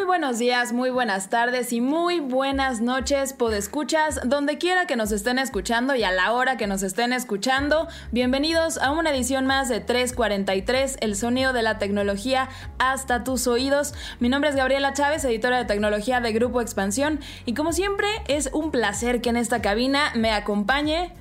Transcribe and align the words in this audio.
Muy 0.00 0.06
buenos 0.06 0.38
días, 0.38 0.72
muy 0.72 0.88
buenas 0.88 1.28
tardes 1.28 1.74
y 1.74 1.82
muy 1.82 2.20
buenas 2.20 2.80
noches, 2.80 3.34
podescuchas, 3.34 4.18
donde 4.24 4.56
quiera 4.56 4.86
que 4.86 4.96
nos 4.96 5.12
estén 5.12 5.38
escuchando 5.38 5.94
y 5.94 6.04
a 6.04 6.10
la 6.10 6.32
hora 6.32 6.56
que 6.56 6.66
nos 6.66 6.82
estén 6.82 7.12
escuchando. 7.12 7.86
Bienvenidos 8.10 8.78
a 8.78 8.92
una 8.92 9.10
edición 9.10 9.46
más 9.46 9.68
de 9.68 9.80
343, 9.80 10.96
el 11.02 11.16
sonido 11.16 11.52
de 11.52 11.60
la 11.60 11.76
tecnología 11.78 12.48
hasta 12.78 13.24
tus 13.24 13.46
oídos. 13.46 13.92
Mi 14.20 14.30
nombre 14.30 14.48
es 14.48 14.56
Gabriela 14.56 14.94
Chávez, 14.94 15.22
editora 15.26 15.58
de 15.58 15.66
tecnología 15.66 16.22
de 16.22 16.32
Grupo 16.32 16.62
Expansión, 16.62 17.20
y 17.44 17.52
como 17.52 17.74
siempre 17.74 18.08
es 18.26 18.48
un 18.54 18.70
placer 18.70 19.20
que 19.20 19.28
en 19.28 19.36
esta 19.36 19.60
cabina 19.60 20.12
me 20.14 20.32
acompañe 20.32 21.12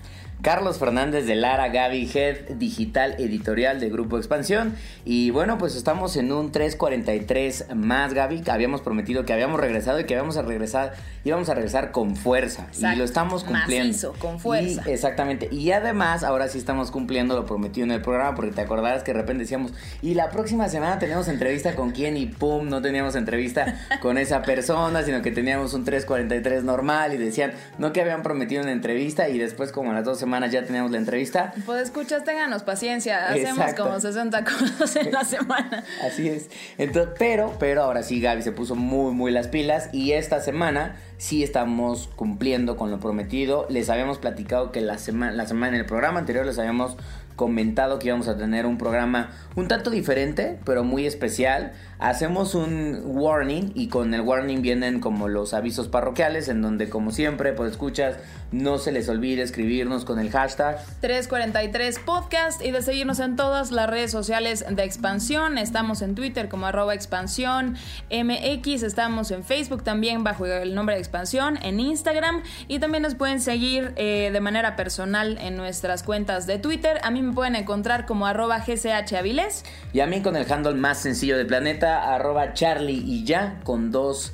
Carlos 0.42 0.80
Fernández 0.80 1.26
de 1.26 1.36
Lara, 1.36 1.68
Gaby 1.68 2.10
Head, 2.14 2.52
digital 2.52 3.16
editorial 3.20 3.82
de 3.82 3.90
Grupo 3.90 4.18
Expansión. 4.18 4.74
Y 5.04 5.32
bueno, 5.32 5.58
pues 5.58 5.76
estamos 5.76 6.16
en 6.16 6.32
un 6.32 6.54
343 6.54 7.76
más, 7.76 8.14
Gaby. 8.14 8.44
Habíamos 8.50 8.80
prometido 8.80 9.26
que 9.26 9.34
habíamos 9.34 9.60
regresado 9.60 10.00
y 10.00 10.06
que 10.06 10.14
íbamos 10.14 10.38
a 10.38 10.44
regresar, 10.44 10.94
íbamos 11.26 11.50
a 11.50 11.56
regresar 11.56 11.92
con 11.92 12.16
fuerza. 12.16 12.68
Y 12.78 12.96
lo 12.96 13.04
estamos 13.04 13.44
cumpliendo. 13.44 13.90
Macizo, 13.90 14.14
con 14.14 14.40
fuerza. 14.40 14.84
exactamente. 14.86 15.50
Y 15.52 15.72
además, 15.72 16.24
ahora 16.24 16.48
sí 16.48 16.58
estamos 16.58 16.90
cumpliendo 16.90 17.36
lo 17.36 17.46
prometido 17.46 17.84
en 17.84 17.92
el 17.92 18.02
programa, 18.02 18.34
porque 18.34 18.52
te 18.52 18.62
acordarás 18.62 19.04
que 19.04 19.12
de 19.12 19.20
repente 19.20 19.44
decíamos, 19.44 19.74
y 20.02 20.14
la 20.14 20.30
próxima 20.30 20.70
semana 20.70 21.00
tenemos 21.00 21.28
entrevista 21.28 21.76
con 21.76 21.92
quién, 21.92 22.16
y 22.16 22.28
pum, 22.28 22.70
no 22.70 22.82
teníamos 22.82 23.16
entrevista 23.16 23.78
con 24.02 24.18
esa 24.18 24.42
persona, 24.44 25.04
sino 25.04 25.22
que 25.22 25.32
teníamos 25.32 25.74
un 25.74 25.84
343 25.84 26.64
normal 26.64 27.14
y 27.14 27.18
decían, 27.18 27.52
no 27.78 27.92
que 27.92 28.00
habían 28.00 28.24
prometido 28.24 28.64
una 28.64 28.72
entrevista 28.72 29.28
y 29.28 29.38
después 29.38 29.74
como 29.74 29.92
a 29.92 29.94
las 29.94 30.06
dos 30.06 30.18
semanas 30.18 30.29
ya 30.52 30.64
tenemos 30.64 30.92
la 30.92 30.98
entrevista. 30.98 31.54
Pues 31.66 31.84
escuchas, 31.84 32.24
ténganos 32.24 32.64
paciencia, 32.64 33.28
hacemos 33.28 33.74
como 33.74 34.00
60 34.00 34.44
cosas 34.44 34.96
en 34.96 35.12
la 35.12 35.24
semana. 35.24 35.84
Así 36.06 36.28
es. 36.28 36.50
Entonces, 36.78 37.14
pero, 37.18 37.56
pero 37.60 37.84
ahora 37.84 38.04
sí 38.04 38.22
Gaby 38.22 38.42
se 38.42 38.52
puso 38.52 38.76
muy, 38.76 39.14
muy 39.14 39.32
las 39.32 39.48
pilas 39.48 39.90
y 39.92 40.12
esta 40.14 40.40
semana 40.40 40.96
sí 41.18 41.44
estamos 41.44 42.10
cumpliendo 42.16 42.78
con 42.78 42.92
lo 42.92 43.00
prometido. 43.00 43.66
Les 43.70 43.90
habíamos 43.90 44.18
platicado 44.18 44.72
que 44.72 44.82
la 44.82 44.98
semana, 44.98 45.32
la 45.32 45.46
semana 45.46 45.76
en 45.76 45.82
el 45.82 45.86
programa 45.86 46.20
anterior 46.20 46.46
les 46.46 46.60
habíamos 46.60 46.98
comentado 47.36 48.00
que 48.00 48.08
íbamos 48.08 48.28
a 48.28 48.38
tener 48.38 48.66
un 48.66 48.78
programa 48.78 49.32
un 49.56 49.70
tanto 49.70 49.90
diferente, 49.90 50.60
pero 50.66 50.84
muy 50.84 51.06
especial. 51.06 51.72
Hacemos 52.00 52.56
un 52.56 53.02
warning 53.04 53.74
y 53.76 53.90
con 53.90 54.14
el 54.14 54.22
warning 54.22 54.62
vienen 54.62 55.02
como 55.02 55.28
los 55.28 55.54
avisos 55.54 55.90
parroquiales 55.90 56.48
en 56.48 56.62
donde 56.62 56.90
como 56.90 57.12
siempre, 57.12 57.52
pues 57.52 57.72
escuchas, 57.72 58.16
no 58.54 58.78
se 58.78 58.94
les 58.94 59.10
olvide 59.10 59.42
escribirnos 59.42 60.06
con 60.06 60.18
el 60.18 60.32
hashtag 60.32 60.78
343 61.02 62.00
podcast 62.00 62.64
y 62.64 62.72
de 62.72 62.82
seguirnos 62.82 63.20
en 63.20 63.36
todas 63.36 63.72
las 63.72 63.90
redes 63.90 64.12
sociales 64.12 64.64
de 64.70 64.82
expansión. 64.86 65.58
Estamos 65.58 66.02
en 66.02 66.16
Twitter 66.16 66.48
como 66.48 66.68
arroba 66.68 66.94
expansión 66.94 67.76
MX, 68.10 68.84
estamos 68.84 69.32
en 69.32 69.44
Facebook 69.44 69.84
también 69.84 70.24
bajo 70.24 70.46
el 70.46 70.76
nombre 70.76 70.96
de 70.96 71.02
expansión, 71.02 71.60
en 71.62 71.82
Instagram 71.82 72.44
y 72.70 72.80
también 72.80 73.04
nos 73.04 73.16
pueden 73.16 73.42
seguir 73.42 73.92
eh, 73.98 74.30
de 74.32 74.40
manera 74.40 74.78
personal 74.78 75.38
en 75.42 75.58
nuestras 75.58 76.04
cuentas 76.04 76.48
de 76.48 76.60
Twitter. 76.60 77.02
A 77.04 77.12
mí 77.12 77.22
me 77.22 77.34
pueden 77.34 77.58
encontrar 77.58 78.06
como 78.06 78.26
arroba 78.26 78.64
gchaviles. 78.66 79.66
Y 79.92 80.00
a 80.00 80.08
mí 80.08 80.22
con 80.22 80.38
el 80.38 80.50
handle 80.50 80.76
más 80.76 81.00
sencillo 81.00 81.38
del 81.38 81.48
planeta, 81.48 81.89
arroba 81.98 82.54
charlie 82.54 83.04
y 83.06 83.26
ya, 83.26 83.60
con 83.64 83.92
dos 83.92 84.34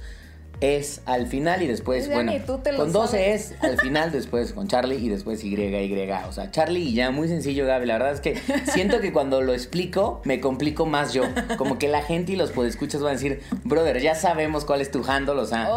es 0.61 1.01
al 1.05 1.27
final 1.27 1.61
y 1.61 1.67
después, 1.67 2.09
bueno, 2.09 2.31
con 2.77 2.91
dos 2.91 3.13
es 3.13 3.55
al 3.61 3.77
final, 3.79 4.11
después 4.11 4.53
con 4.53 4.67
Charlie 4.67 4.95
y 4.95 5.09
después 5.09 5.43
Y, 5.43 5.55
Y. 5.55 6.11
O 6.27 6.31
sea, 6.31 6.51
Charlie 6.51 6.81
y 6.81 6.93
ya, 6.93 7.11
muy 7.11 7.27
sencillo, 7.27 7.65
Gaby. 7.65 7.85
La 7.85 7.97
verdad 7.97 8.13
es 8.13 8.21
que 8.21 8.35
siento 8.71 8.99
que 8.99 9.11
cuando 9.11 9.41
lo 9.41 9.53
explico, 9.53 10.21
me 10.23 10.39
complico 10.39 10.85
más 10.85 11.13
yo. 11.13 11.23
Como 11.57 11.77
que 11.77 11.87
la 11.87 12.01
gente 12.01 12.33
y 12.33 12.35
los 12.35 12.51
podescuchas 12.51 13.01
van 13.01 13.11
a 13.11 13.13
decir, 13.13 13.41
brother, 13.63 13.99
ya 14.01 14.15
sabemos 14.15 14.65
cuál 14.65 14.81
es 14.81 14.91
tu 14.91 15.03
handle, 15.05 15.35
o 15.35 15.45
sea, 15.45 15.69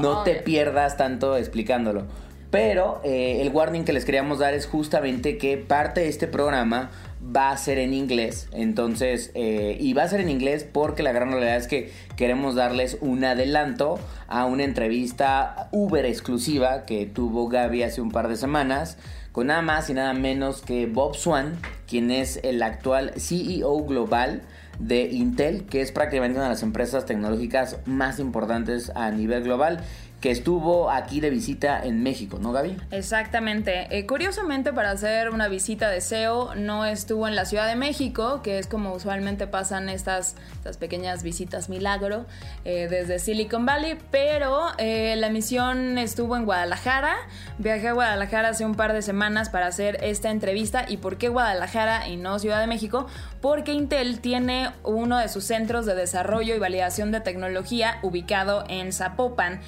no 0.00 0.22
te 0.22 0.36
pierdas 0.36 0.96
tanto 0.96 1.36
explicándolo. 1.36 2.06
Pero 2.50 3.00
eh, 3.02 3.40
el 3.40 3.48
warning 3.48 3.84
que 3.84 3.94
les 3.94 4.04
queríamos 4.04 4.38
dar 4.38 4.52
es 4.52 4.66
justamente 4.66 5.38
que 5.38 5.56
parte 5.56 6.02
de 6.02 6.08
este 6.08 6.26
programa 6.26 6.90
va 7.24 7.50
a 7.50 7.56
ser 7.56 7.78
en 7.78 7.94
inglés. 7.94 8.48
Entonces, 8.52 9.30
eh, 9.34 9.76
y 9.80 9.92
va 9.92 10.02
a 10.02 10.08
ser 10.08 10.20
en 10.20 10.28
inglés 10.28 10.66
porque 10.70 11.02
la 11.02 11.12
gran 11.12 11.30
realidad 11.30 11.56
es 11.56 11.68
que 11.68 11.92
queremos 12.16 12.54
darles 12.54 12.98
un 13.00 13.24
adelanto 13.24 13.98
a 14.28 14.44
una 14.44 14.64
entrevista 14.64 15.68
Uber 15.72 16.04
exclusiva 16.04 16.84
que 16.84 17.06
tuvo 17.06 17.48
Gaby 17.48 17.82
hace 17.84 18.00
un 18.00 18.10
par 18.10 18.28
de 18.28 18.36
semanas 18.36 18.98
con 19.32 19.46
nada 19.46 19.62
más 19.62 19.88
y 19.88 19.94
nada 19.94 20.12
menos 20.12 20.60
que 20.60 20.86
Bob 20.86 21.16
Swan, 21.16 21.58
quien 21.88 22.10
es 22.10 22.38
el 22.42 22.62
actual 22.62 23.12
CEO 23.16 23.84
global 23.84 24.42
de 24.78 25.04
Intel, 25.04 25.64
que 25.64 25.80
es 25.80 25.92
prácticamente 25.92 26.36
una 26.36 26.44
de 26.44 26.50
las 26.50 26.62
empresas 26.62 27.06
tecnológicas 27.06 27.78
más 27.86 28.18
importantes 28.18 28.90
a 28.94 29.10
nivel 29.10 29.42
global 29.44 29.82
que 30.22 30.30
estuvo 30.30 30.88
aquí 30.88 31.18
de 31.18 31.30
visita 31.30 31.84
en 31.84 32.00
México, 32.04 32.38
¿no, 32.40 32.52
Gaby? 32.52 32.76
Exactamente. 32.92 33.88
Eh, 33.90 34.06
curiosamente, 34.06 34.72
para 34.72 34.92
hacer 34.92 35.30
una 35.30 35.48
visita 35.48 35.90
de 35.90 36.00
SEO, 36.00 36.54
no 36.54 36.86
estuvo 36.86 37.26
en 37.26 37.34
la 37.34 37.44
Ciudad 37.44 37.66
de 37.66 37.74
México, 37.74 38.40
que 38.40 38.60
es 38.60 38.68
como 38.68 38.92
usualmente 38.94 39.48
pasan 39.48 39.88
estas, 39.88 40.36
estas 40.54 40.76
pequeñas 40.76 41.24
visitas 41.24 41.68
milagro 41.68 42.24
eh, 42.64 42.86
desde 42.88 43.18
Silicon 43.18 43.66
Valley, 43.66 43.98
pero 44.12 44.68
eh, 44.78 45.16
la 45.16 45.28
misión 45.28 45.98
estuvo 45.98 46.36
en 46.36 46.44
Guadalajara. 46.44 47.16
Viajé 47.58 47.88
a 47.88 47.92
Guadalajara 47.92 48.50
hace 48.50 48.64
un 48.64 48.76
par 48.76 48.92
de 48.92 49.02
semanas 49.02 49.50
para 49.50 49.66
hacer 49.66 49.98
esta 50.04 50.30
entrevista. 50.30 50.86
¿Y 50.88 50.98
por 50.98 51.18
qué 51.18 51.30
Guadalajara 51.30 52.06
y 52.06 52.16
no 52.16 52.38
Ciudad 52.38 52.60
de 52.60 52.68
México? 52.68 53.08
Porque 53.40 53.72
Intel 53.72 54.20
tiene 54.20 54.70
uno 54.84 55.18
de 55.18 55.28
sus 55.28 55.42
centros 55.42 55.84
de 55.84 55.96
desarrollo 55.96 56.54
y 56.54 56.60
validación 56.60 57.10
de 57.10 57.20
tecnología 57.20 57.98
ubicado 58.02 58.64
en 58.68 58.92
Zapopan. 58.92 59.60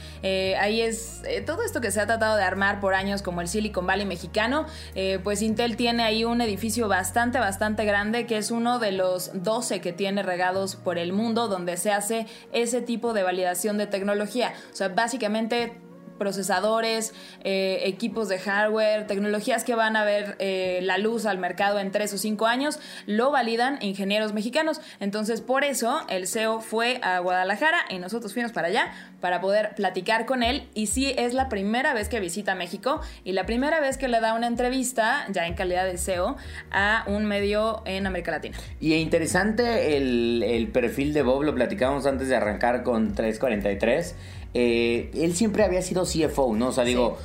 Ahí 0.58 0.80
es 0.80 1.22
eh, 1.24 1.40
todo 1.40 1.62
esto 1.62 1.80
que 1.80 1.90
se 1.90 2.00
ha 2.00 2.06
tratado 2.06 2.36
de 2.36 2.42
armar 2.42 2.80
por 2.80 2.94
años 2.94 3.22
como 3.22 3.40
el 3.40 3.48
Silicon 3.48 3.86
Valley 3.86 4.06
mexicano, 4.06 4.66
eh, 4.94 5.18
pues 5.22 5.42
Intel 5.42 5.76
tiene 5.76 6.02
ahí 6.02 6.24
un 6.24 6.40
edificio 6.40 6.88
bastante, 6.88 7.38
bastante 7.38 7.84
grande 7.84 8.26
que 8.26 8.36
es 8.36 8.50
uno 8.50 8.78
de 8.78 8.92
los 8.92 9.30
12 9.34 9.80
que 9.80 9.92
tiene 9.92 10.22
regados 10.22 10.76
por 10.76 10.98
el 10.98 11.12
mundo 11.12 11.48
donde 11.48 11.76
se 11.76 11.92
hace 11.92 12.26
ese 12.52 12.80
tipo 12.80 13.12
de 13.12 13.22
validación 13.22 13.78
de 13.78 13.86
tecnología. 13.86 14.54
O 14.72 14.76
sea, 14.76 14.88
básicamente 14.88 15.72
procesadores, 16.18 17.14
eh, 17.42 17.80
equipos 17.84 18.28
de 18.28 18.38
hardware, 18.38 19.06
tecnologías 19.06 19.64
que 19.64 19.74
van 19.74 19.96
a 19.96 20.04
ver 20.04 20.36
eh, 20.38 20.80
la 20.82 20.98
luz 20.98 21.26
al 21.26 21.38
mercado 21.38 21.78
en 21.78 21.90
tres 21.90 22.12
o 22.12 22.18
cinco 22.18 22.46
años, 22.46 22.78
lo 23.06 23.30
validan 23.30 23.78
ingenieros 23.82 24.32
mexicanos. 24.32 24.80
Entonces, 25.00 25.40
por 25.40 25.64
eso 25.64 26.00
el 26.08 26.26
CEO 26.26 26.60
fue 26.60 27.00
a 27.02 27.18
Guadalajara 27.18 27.78
y 27.90 27.98
nosotros 27.98 28.32
fuimos 28.32 28.52
para 28.52 28.68
allá 28.68 28.92
para 29.20 29.40
poder 29.40 29.74
platicar 29.74 30.26
con 30.26 30.42
él. 30.42 30.68
Y 30.74 30.86
sí, 30.86 31.14
es 31.16 31.34
la 31.34 31.48
primera 31.48 31.94
vez 31.94 32.08
que 32.08 32.20
visita 32.20 32.54
México 32.54 33.00
y 33.24 33.32
la 33.32 33.46
primera 33.46 33.80
vez 33.80 33.96
que 33.96 34.08
le 34.08 34.20
da 34.20 34.34
una 34.34 34.46
entrevista, 34.46 35.26
ya 35.30 35.46
en 35.46 35.54
calidad 35.54 35.84
de 35.84 35.98
CEO, 35.98 36.36
a 36.70 37.04
un 37.06 37.24
medio 37.24 37.82
en 37.86 38.06
América 38.06 38.30
Latina. 38.30 38.58
Y 38.80 38.94
interesante 38.94 39.96
el, 39.96 40.42
el 40.42 40.68
perfil 40.68 41.12
de 41.12 41.22
Bob, 41.22 41.42
lo 41.42 41.54
platicamos 41.54 42.06
antes 42.06 42.28
de 42.28 42.36
arrancar 42.36 42.82
con 42.82 43.14
343. 43.14 44.14
Eh, 44.54 45.10
él 45.14 45.34
siempre 45.34 45.64
había 45.64 45.82
sido 45.82 46.04
CFO, 46.04 46.54
¿no? 46.54 46.68
O 46.68 46.72
sea, 46.72 46.84
digo, 46.84 47.18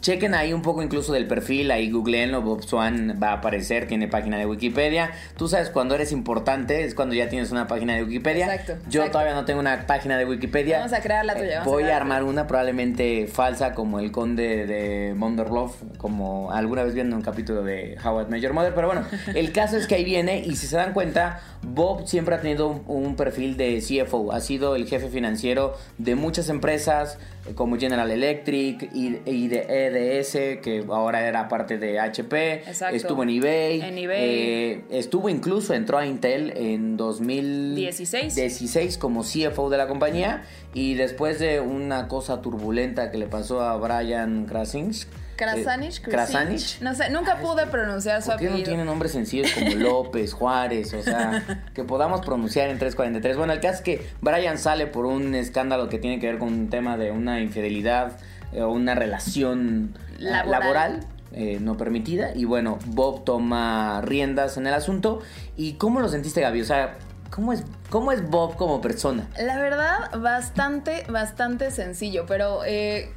chequen 0.00 0.34
ahí 0.34 0.52
un 0.52 0.62
poco 0.62 0.82
incluso 0.82 1.12
del 1.12 1.26
perfil, 1.26 1.70
ahí 1.70 1.90
googleenlo, 1.90 2.42
Bob 2.42 2.62
Swan 2.62 3.18
va 3.22 3.30
a 3.30 3.32
aparecer, 3.34 3.86
tiene 3.86 4.08
página 4.08 4.38
de 4.38 4.46
Wikipedia. 4.46 5.12
Tú 5.36 5.48
sabes, 5.48 5.70
cuando 5.70 5.94
eres 5.94 6.12
importante 6.12 6.84
es 6.84 6.94
cuando 6.94 7.14
ya 7.14 7.28
tienes 7.28 7.50
una 7.50 7.66
página 7.66 7.94
de 7.94 8.04
Wikipedia. 8.04 8.54
Exacto. 8.54 8.76
Yo 8.88 9.10
todavía 9.10 9.34
no 9.34 9.44
tengo 9.44 9.60
una 9.60 9.86
página 9.86 10.18
de 10.18 10.26
Wikipedia. 10.26 10.78
Vamos 10.78 10.92
a 10.92 11.00
crear 11.00 11.24
la 11.24 11.34
tuya. 11.34 11.62
voy 11.64 11.84
a, 11.84 11.96
armar 11.96 12.24
una 12.24 12.46
probablemente 12.46 13.26
falsa 13.26 13.74
como 13.74 13.98
el 13.98 14.12
conde 14.12 14.66
de 14.66 15.14
Monderlof, 15.14 15.82
como 15.96 16.52
alguna 16.52 16.82
vez 16.84 16.94
viendo 16.94 17.16
un 17.16 17.22
capítulo 17.22 17.62
de 17.62 17.96
Howard 18.04 18.28
Major 18.28 18.52
Mother. 18.52 18.74
Pero 18.74 18.88
bueno, 18.88 19.06
el 19.34 19.52
caso 19.52 19.76
es 19.76 19.86
que 19.86 19.94
ahí 19.94 20.04
viene 20.04 20.40
y 20.40 20.56
si 20.56 20.66
se 20.66 20.76
dan 20.76 20.92
cuenta, 20.92 21.40
Bob 21.62 22.06
siempre 22.06 22.34
ha 22.34 22.40
tenido 22.40 22.82
un, 22.86 23.14
perfil 23.16 23.56
de 23.56 23.80
CFO. 23.80 24.32
Ha 24.32 24.40
sido 24.40 24.74
el 24.76 24.86
jefe 24.86 25.08
financiero 25.08 25.76
de 25.98 26.14
muchas 26.14 26.48
empresas 26.48 27.18
como 27.54 27.78
General 27.78 28.10
Electric 28.10 28.90
y, 28.94 29.18
y 29.26 29.48
de 29.48 29.66
EDS, 29.68 30.60
que 30.62 30.84
ahora 30.88 31.26
era 31.26 31.48
parte 31.48 31.78
de 31.78 32.00
HP. 32.00 32.62
Estuvo 32.92 33.22
en 33.22 33.30
eBay. 33.30 33.80
En 33.82 33.98
eBay. 33.98 34.20
Eh, 34.22 34.84
estuvo 34.90 35.28
incluso, 35.28 35.74
entró 35.74 35.98
a 35.98 36.06
Intel 36.06 36.52
en 36.56 36.96
2016 36.96 38.34
16 38.34 38.98
como 38.98 39.22
CFO 39.22 39.70
de 39.70 39.76
la 39.76 39.86
compañía. 39.86 40.44
Y 40.72 40.94
después 40.94 41.38
de 41.38 41.60
una 41.60 42.08
cosa 42.08 42.40
turbulenta 42.40 43.10
que 43.10 43.18
le 43.18 43.26
pasó 43.26 43.60
a 43.60 43.76
Brian 43.76 44.46
Krasinski 44.46 45.10
Krasanich, 45.36 46.00
Krasanich. 46.00 46.80
No 46.80 46.94
sé, 46.94 47.10
nunca 47.10 47.38
pude 47.38 47.66
pronunciar 47.66 48.22
su 48.22 48.32
apellido. 48.32 48.52
¿Por 48.52 48.62
qué 48.62 48.70
no 48.70 48.76
tiene 48.76 48.84
nombres 48.84 49.12
sencillos 49.12 49.50
como 49.52 49.70
López, 49.76 50.32
Juárez? 50.32 50.94
O 50.94 51.02
sea, 51.02 51.44
que 51.74 51.84
podamos 51.84 52.20
pronunciar 52.20 52.68
en 52.70 52.78
343. 52.78 53.36
Bueno, 53.36 53.52
el 53.52 53.60
caso 53.60 53.76
es 53.76 53.80
que 53.82 54.06
Brian 54.20 54.58
sale 54.58 54.86
por 54.86 55.06
un 55.06 55.34
escándalo 55.34 55.88
que 55.88 55.98
tiene 55.98 56.18
que 56.20 56.26
ver 56.26 56.38
con 56.38 56.48
un 56.48 56.70
tema 56.70 56.96
de 56.96 57.10
una 57.10 57.40
infidelidad 57.40 58.12
o 58.52 58.56
eh, 58.56 58.64
una 58.64 58.94
relación 58.94 59.96
eh, 60.18 60.24
laboral. 60.24 61.00
Eh, 61.36 61.58
no 61.60 61.76
permitida. 61.76 62.32
Y 62.32 62.44
bueno, 62.44 62.78
Bob 62.86 63.24
toma 63.24 64.00
riendas 64.02 64.56
en 64.56 64.68
el 64.68 64.74
asunto. 64.74 65.18
¿Y 65.56 65.72
cómo 65.72 65.98
lo 65.98 66.08
sentiste, 66.08 66.40
Gaby? 66.40 66.60
O 66.60 66.64
sea, 66.64 66.96
¿Cómo 67.34 67.52
es, 67.52 67.64
¿Cómo 67.90 68.12
es 68.12 68.30
Bob 68.30 68.54
como 68.54 68.80
persona? 68.80 69.28
La 69.36 69.58
verdad, 69.58 70.20
bastante, 70.20 71.04
bastante 71.08 71.72
sencillo, 71.72 72.26
pero 72.28 72.64
eh, 72.64 73.12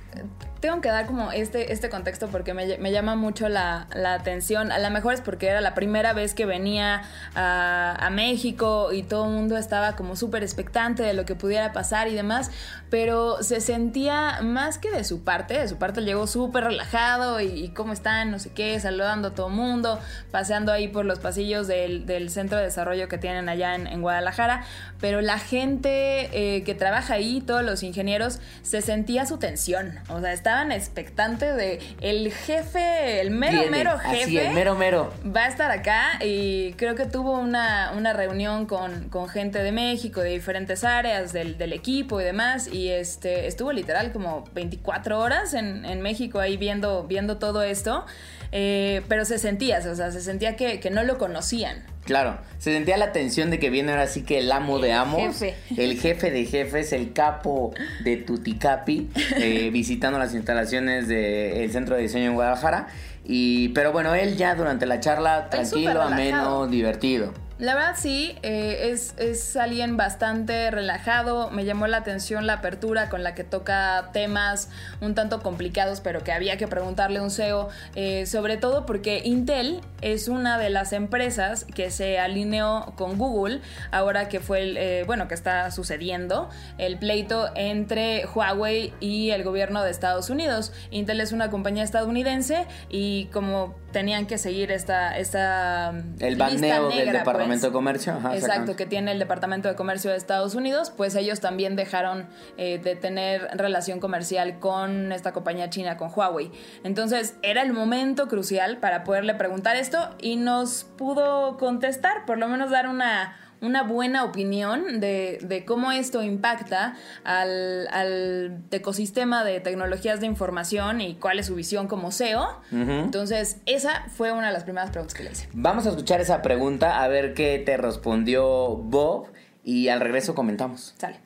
tengo 0.59 0.81
que 0.81 0.89
dar 0.89 1.05
como 1.05 1.31
este, 1.31 1.71
este 1.71 1.89
contexto 1.89 2.27
porque 2.27 2.53
me, 2.53 2.77
me 2.77 2.91
llama 2.91 3.15
mucho 3.15 3.49
la, 3.49 3.87
la, 3.93 4.13
atención. 4.13 4.71
A 4.71 4.79
lo 4.79 4.89
mejor 4.89 5.13
es 5.13 5.21
porque 5.21 5.47
era 5.47 5.61
la 5.61 5.73
primera 5.73 6.13
vez 6.13 6.33
que 6.33 6.45
venía 6.45 7.03
a, 7.35 8.09
México 8.11 8.93
y 8.93 9.03
todo 9.03 9.25
el 9.25 9.31
mundo 9.31 9.57
estaba 9.57 9.95
como 9.95 10.15
súper 10.15 10.41
expectante 10.41 11.03
de 11.03 11.13
lo 11.13 11.25
que 11.25 11.35
pudiera 11.35 11.71
pasar 11.71 12.07
y 12.07 12.15
demás, 12.15 12.49
pero 12.89 13.43
se 13.43 13.59
sentía 13.61 14.39
más 14.41 14.77
que 14.77 14.89
de 14.89 15.03
su 15.03 15.23
parte, 15.23 15.59
de 15.59 15.67
su 15.67 15.75
parte 15.75 16.01
llegó 16.01 16.25
súper 16.25 16.63
relajado 16.63 17.39
y, 17.41 17.69
cómo 17.69 17.93
están, 17.93 18.31
no 18.31 18.39
sé 18.39 18.51
qué, 18.51 18.79
saludando 18.79 19.29
a 19.29 19.35
todo 19.35 19.47
el 19.47 19.53
mundo, 19.53 19.99
paseando 20.31 20.71
ahí 20.71 20.87
por 20.87 21.05
los 21.05 21.19
pasillos 21.19 21.67
del, 21.67 22.05
del 22.05 22.29
centro 22.29 22.57
de 22.57 22.63
desarrollo 22.63 23.07
que 23.07 23.17
tienen 23.17 23.49
allá 23.49 23.75
en, 23.75 23.85
en 23.85 24.01
Guadalajara, 24.01 24.63
pero 24.99 25.21
la 25.21 25.37
gente 25.37 26.29
eh, 26.31 26.63
que 26.63 26.73
trabaja 26.73 27.15
ahí, 27.15 27.41
todos 27.41 27.63
los 27.63 27.83
ingenieros, 27.83 28.39
se 28.63 28.81
sentía 28.81 29.25
su 29.25 29.37
tensión, 29.37 29.96
o 30.09 30.19
sea, 30.21 30.33
estaban 30.33 30.71
expectantes 30.71 31.55
de 31.55 31.79
el 32.01 32.31
jefe, 32.31 33.21
el 33.21 33.31
mero, 33.31 33.69
mero 33.69 33.97
jefe. 33.97 34.47
el 34.47 34.53
mero, 34.53 34.75
mero. 34.75 35.13
Va 35.25 35.45
a 35.45 35.47
estar 35.47 35.71
acá 35.71 36.19
y 36.21 36.73
creo 36.73 36.95
que 36.95 37.05
tuvo 37.05 37.39
una, 37.39 37.91
una 37.95 38.13
reunión 38.13 38.65
con, 38.65 39.09
con, 39.09 39.27
gente 39.27 39.61
de 39.61 39.71
México, 39.71 40.21
de 40.21 40.29
diferentes 40.29 40.83
áreas 40.83 41.33
del, 41.33 41.57
del, 41.57 41.73
equipo 41.73 42.21
y 42.21 42.23
demás. 42.23 42.67
Y 42.67 42.89
este 42.89 43.47
estuvo 43.47 43.71
literal 43.71 44.11
como 44.11 44.43
24 44.53 45.19
horas 45.19 45.53
en, 45.53 45.85
en 45.85 46.01
México 46.01 46.39
ahí 46.39 46.57
viendo, 46.57 47.03
viendo 47.03 47.37
todo 47.37 47.63
esto. 47.63 48.05
Eh, 48.51 49.03
pero 49.07 49.25
se 49.25 49.37
sentía, 49.39 49.79
o 49.79 49.95
sea, 49.95 50.11
se 50.11 50.21
sentía 50.21 50.55
que, 50.55 50.79
que 50.79 50.89
no 50.89 51.03
lo 51.03 51.17
conocían. 51.17 51.83
Claro, 52.07 52.37
se 52.57 52.71
sentía 52.71 52.95
la 52.95 53.11
tensión 53.11 53.51
de 53.51 53.59
que 53.59 53.69
viene 53.69 53.91
ahora 53.91 54.07
sí 54.07 54.23
que 54.23 54.39
el 54.39 54.49
amo 54.49 54.79
de 54.79 54.93
amos, 54.93 55.41
el 55.41 55.99
jefe 55.99 56.31
de 56.31 56.45
jefes, 56.45 56.93
el 56.93 57.11
capo 57.11 57.73
de 58.05 58.15
Tuticapi, 58.15 59.09
eh, 59.35 59.69
visitando 59.73 60.17
las 60.17 60.33
instalaciones 60.33 61.09
del 61.09 61.69
Centro 61.69 61.97
de 61.97 62.03
Diseño 62.03 62.27
en 62.27 62.35
Guadalajara. 62.35 62.87
Y, 63.25 63.69
pero 63.69 63.91
bueno, 63.91 64.15
él 64.15 64.37
ya 64.37 64.55
durante 64.55 64.85
la 64.85 65.01
charla, 65.01 65.49
tranquilo, 65.49 66.01
ameno, 66.01 66.67
divertido. 66.67 67.33
La 67.59 67.73
verdad 67.73 67.95
sí, 67.97 68.35
eh, 68.43 68.91
es, 68.91 69.15
es, 69.17 69.55
alguien 69.55 69.97
bastante 69.97 70.69
relajado. 70.69 71.49
Me 71.49 71.65
llamó 71.65 71.87
la 71.87 71.97
atención 71.97 72.45
la 72.45 72.53
apertura 72.53 73.09
con 73.09 73.23
la 73.23 73.33
que 73.33 73.43
toca 73.43 74.11
temas 74.13 74.69
un 75.01 75.15
tanto 75.15 75.41
complicados, 75.41 75.99
pero 75.99 76.23
que 76.23 76.31
había 76.31 76.57
que 76.57 76.67
preguntarle 76.67 77.17
a 77.17 77.23
un 77.23 77.31
CEO, 77.31 77.69
eh, 77.95 78.27
sobre 78.27 78.57
todo 78.57 78.85
porque 78.85 79.23
Intel 79.25 79.81
es 80.01 80.27
una 80.27 80.59
de 80.59 80.69
las 80.69 80.93
empresas 80.93 81.65
que 81.65 81.89
se 81.89 82.19
alineó 82.19 82.93
con 82.95 83.17
Google, 83.17 83.61
ahora 83.89 84.29
que 84.29 84.39
fue 84.39 84.61
el, 84.61 84.77
eh, 84.77 85.03
bueno, 85.07 85.27
que 85.27 85.33
está 85.33 85.71
sucediendo 85.71 86.49
el 86.77 86.99
pleito 86.99 87.49
entre 87.55 88.27
Huawei 88.27 88.93
y 88.99 89.31
el 89.31 89.43
gobierno 89.43 89.81
de 89.81 89.89
Estados 89.89 90.29
Unidos. 90.29 90.73
Intel 90.91 91.21
es 91.21 91.31
una 91.31 91.49
compañía 91.49 91.83
estadounidense 91.83 92.67
y 92.87 93.25
como 93.33 93.75
tenían 93.91 94.27
que 94.27 94.37
seguir 94.37 94.71
esta, 94.71 95.17
esta 95.17 95.91
el 96.19 96.35
bandeo 96.35 96.89
del 96.89 97.13
Departamento 97.13 97.46
de 97.49 97.71
Comercio. 97.71 98.19
exacto, 98.33 98.75
que 98.75 98.85
tiene 98.85 99.11
el 99.11 99.19
Departamento 99.19 99.67
de 99.67 99.75
Comercio 99.75 100.11
de 100.11 100.17
Estados 100.17 100.55
Unidos, 100.55 100.91
pues 100.95 101.15
ellos 101.15 101.39
también 101.39 101.75
dejaron 101.75 102.27
eh, 102.57 102.79
de 102.79 102.95
tener 102.95 103.47
relación 103.53 103.99
comercial 103.99 104.59
con 104.59 105.11
esta 105.11 105.33
compañía 105.33 105.69
china, 105.69 105.97
con 105.97 106.11
Huawei. 106.13 106.51
Entonces 106.83 107.35
era 107.41 107.61
el 107.61 107.73
momento 107.73 108.27
crucial 108.27 108.77
para 108.77 109.03
poderle 109.03 109.33
preguntar 109.35 109.75
esto 109.75 110.15
y 110.19 110.35
nos 110.35 110.83
pudo 110.83 111.57
contestar, 111.57 112.25
por 112.25 112.37
lo 112.37 112.47
menos 112.47 112.69
dar 112.69 112.87
una 112.87 113.35
una 113.61 113.83
buena 113.83 114.23
opinión 114.23 114.99
de, 114.99 115.63
cómo 115.65 115.91
esto 115.91 116.23
impacta 116.23 116.95
al, 117.23 118.63
ecosistema 118.71 119.43
de 119.43 119.59
tecnologías 119.59 120.19
de 120.19 120.27
información 120.27 121.01
y 121.01 121.15
cuál 121.15 121.39
es 121.39 121.47
su 121.47 121.55
visión 121.55 121.87
como 121.87 122.11
SEO. 122.11 122.61
Entonces, 122.71 123.61
esa 123.65 124.05
fue 124.09 124.31
una 124.31 124.47
de 124.47 124.53
las 124.53 124.63
primeras 124.63 124.91
preguntas 124.91 125.13
que 125.13 125.23
le 125.23 125.31
hice. 125.31 125.49
Vamos 125.53 125.85
a 125.85 125.89
escuchar 125.89 126.21
esa 126.21 126.41
pregunta, 126.41 127.03
a 127.03 127.07
ver 127.07 127.33
qué 127.33 127.61
te 127.65 127.77
respondió 127.77 128.75
Bob 128.75 129.27
y 129.63 129.89
al 129.89 129.99
regreso 129.99 130.35
comentamos. 130.35 130.93
Sale. 130.97 131.19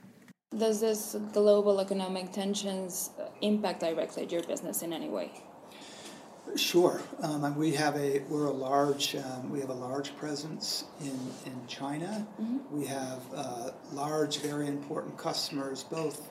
Does 0.54 0.82
this 0.82 1.18
global 1.34 1.80
economic 1.80 2.32
tensions 2.32 3.12
impact 3.40 3.82
directly 3.82 4.28
your 4.28 4.46
business 4.46 4.84
in 4.84 4.92
any 4.92 5.08
way? 5.08 5.32
Sure. 6.56 7.02
Um, 7.22 7.56
we 7.56 7.72
have 7.74 7.96
a 7.96 8.20
we're 8.30 8.46
a 8.46 8.52
large 8.52 9.16
um, 9.16 9.50
we 9.50 9.60
have 9.60 9.70
a 9.70 9.74
large 9.74 10.16
presence 10.18 10.86
in 11.00 11.18
in 11.46 11.68
China. 11.68 12.28
Mm-hmm. 12.42 12.78
We 12.78 12.86
have 12.88 13.22
uh, 13.34 13.72
large, 13.94 14.40
very 14.40 14.68
important 14.68 15.18
customers 15.18 15.84
both 15.84 16.30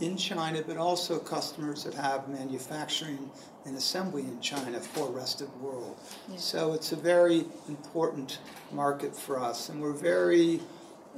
in 0.00 0.16
China, 0.16 0.62
but 0.66 0.76
also 0.76 1.18
customers 1.18 1.84
that 1.84 1.94
have 1.94 2.28
manufacturing 2.28 3.30
and 3.64 3.76
assembly 3.76 4.22
in 4.22 4.40
China 4.40 4.80
for 4.80 5.06
the 5.06 5.12
rest 5.12 5.40
of 5.40 5.52
the 5.52 5.58
world. 5.58 5.96
Yeah. 6.28 6.36
So 6.38 6.72
it's 6.72 6.92
a 6.92 6.96
very 6.96 7.44
important 7.68 8.38
market 8.72 9.14
for 9.14 9.38
us, 9.38 9.68
and 9.68 9.80
we're 9.80 9.92
very 9.92 10.60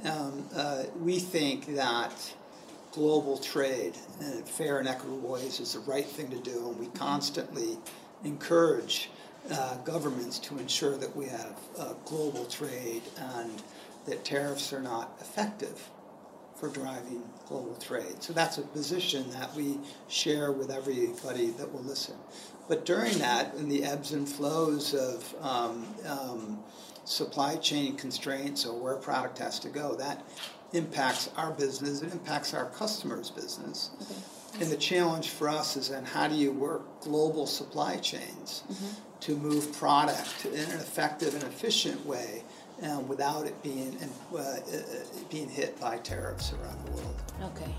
um, 0.03 0.47
uh, 0.55 0.83
we 0.99 1.19
think 1.19 1.73
that 1.75 2.35
global 2.91 3.37
trade 3.37 3.97
in 4.21 4.43
fair 4.43 4.79
and 4.79 4.87
equitable 4.87 5.29
ways 5.29 5.59
is 5.59 5.73
the 5.73 5.79
right 5.79 6.05
thing 6.05 6.29
to 6.29 6.39
do, 6.39 6.69
and 6.69 6.79
we 6.79 6.85
mm-hmm. 6.85 6.97
Encourage 8.25 9.09
uh, 9.51 9.77
governments 9.77 10.39
to 10.39 10.57
ensure 10.57 10.97
that 10.97 11.15
we 11.15 11.25
have 11.27 11.55
uh, 11.77 11.93
global 12.05 12.45
trade 12.45 13.03
and 13.17 13.61
that 14.05 14.25
tariffs 14.25 14.73
are 14.73 14.81
not 14.81 15.17
effective 15.21 15.89
for 16.55 16.69
driving 16.69 17.21
global 17.47 17.75
trade. 17.75 18.21
So 18.21 18.33
that's 18.33 18.57
a 18.57 18.61
position 18.61 19.29
that 19.31 19.53
we 19.55 19.77
share 20.07 20.51
with 20.51 20.71
everybody 20.71 21.47
that 21.51 21.71
will 21.71 21.83
listen. 21.83 22.15
But 22.67 22.85
during 22.85 23.17
that, 23.19 23.53
in 23.55 23.69
the 23.69 23.83
ebbs 23.83 24.13
and 24.13 24.27
flows 24.27 24.93
of 24.93 25.35
um, 25.41 25.85
um, 26.07 26.63
supply 27.03 27.57
chain 27.57 27.95
constraints 27.97 28.65
or 28.65 28.79
where 28.79 28.93
a 28.93 28.99
product 28.99 29.37
has 29.37 29.59
to 29.59 29.69
go, 29.69 29.95
that 29.95 30.23
impacts 30.73 31.29
our 31.37 31.51
business, 31.51 32.01
it 32.01 32.11
impacts 32.11 32.53
our 32.53 32.65
customers' 32.71 33.29
business. 33.29 33.91
Okay. 34.01 34.21
And 34.59 34.71
the 34.71 34.77
challenge 34.77 35.29
for 35.29 35.49
us 35.49 35.75
is 35.75 35.89
then 35.89 36.05
how 36.05 36.27
do 36.27 36.35
you 36.35 36.51
work 36.51 37.01
global 37.01 37.45
supply 37.45 37.97
chains 37.97 38.63
mm-hmm. 38.71 39.19
to 39.21 39.35
move 39.35 39.73
product 39.73 40.45
in 40.45 40.53
an 40.53 40.79
effective 40.79 41.33
and 41.33 41.43
efficient 41.43 42.05
way 42.05 42.43
um, 42.83 43.07
without 43.07 43.45
it 43.45 43.61
being 43.63 43.97
uh, 44.33 44.37
uh, 44.37 44.59
being 45.29 45.49
hit 45.49 45.79
by 45.79 45.97
tariffs 45.97 46.53
around 46.53 46.85
the 46.85 46.91
world. 46.91 47.15
Okay. 47.55 47.73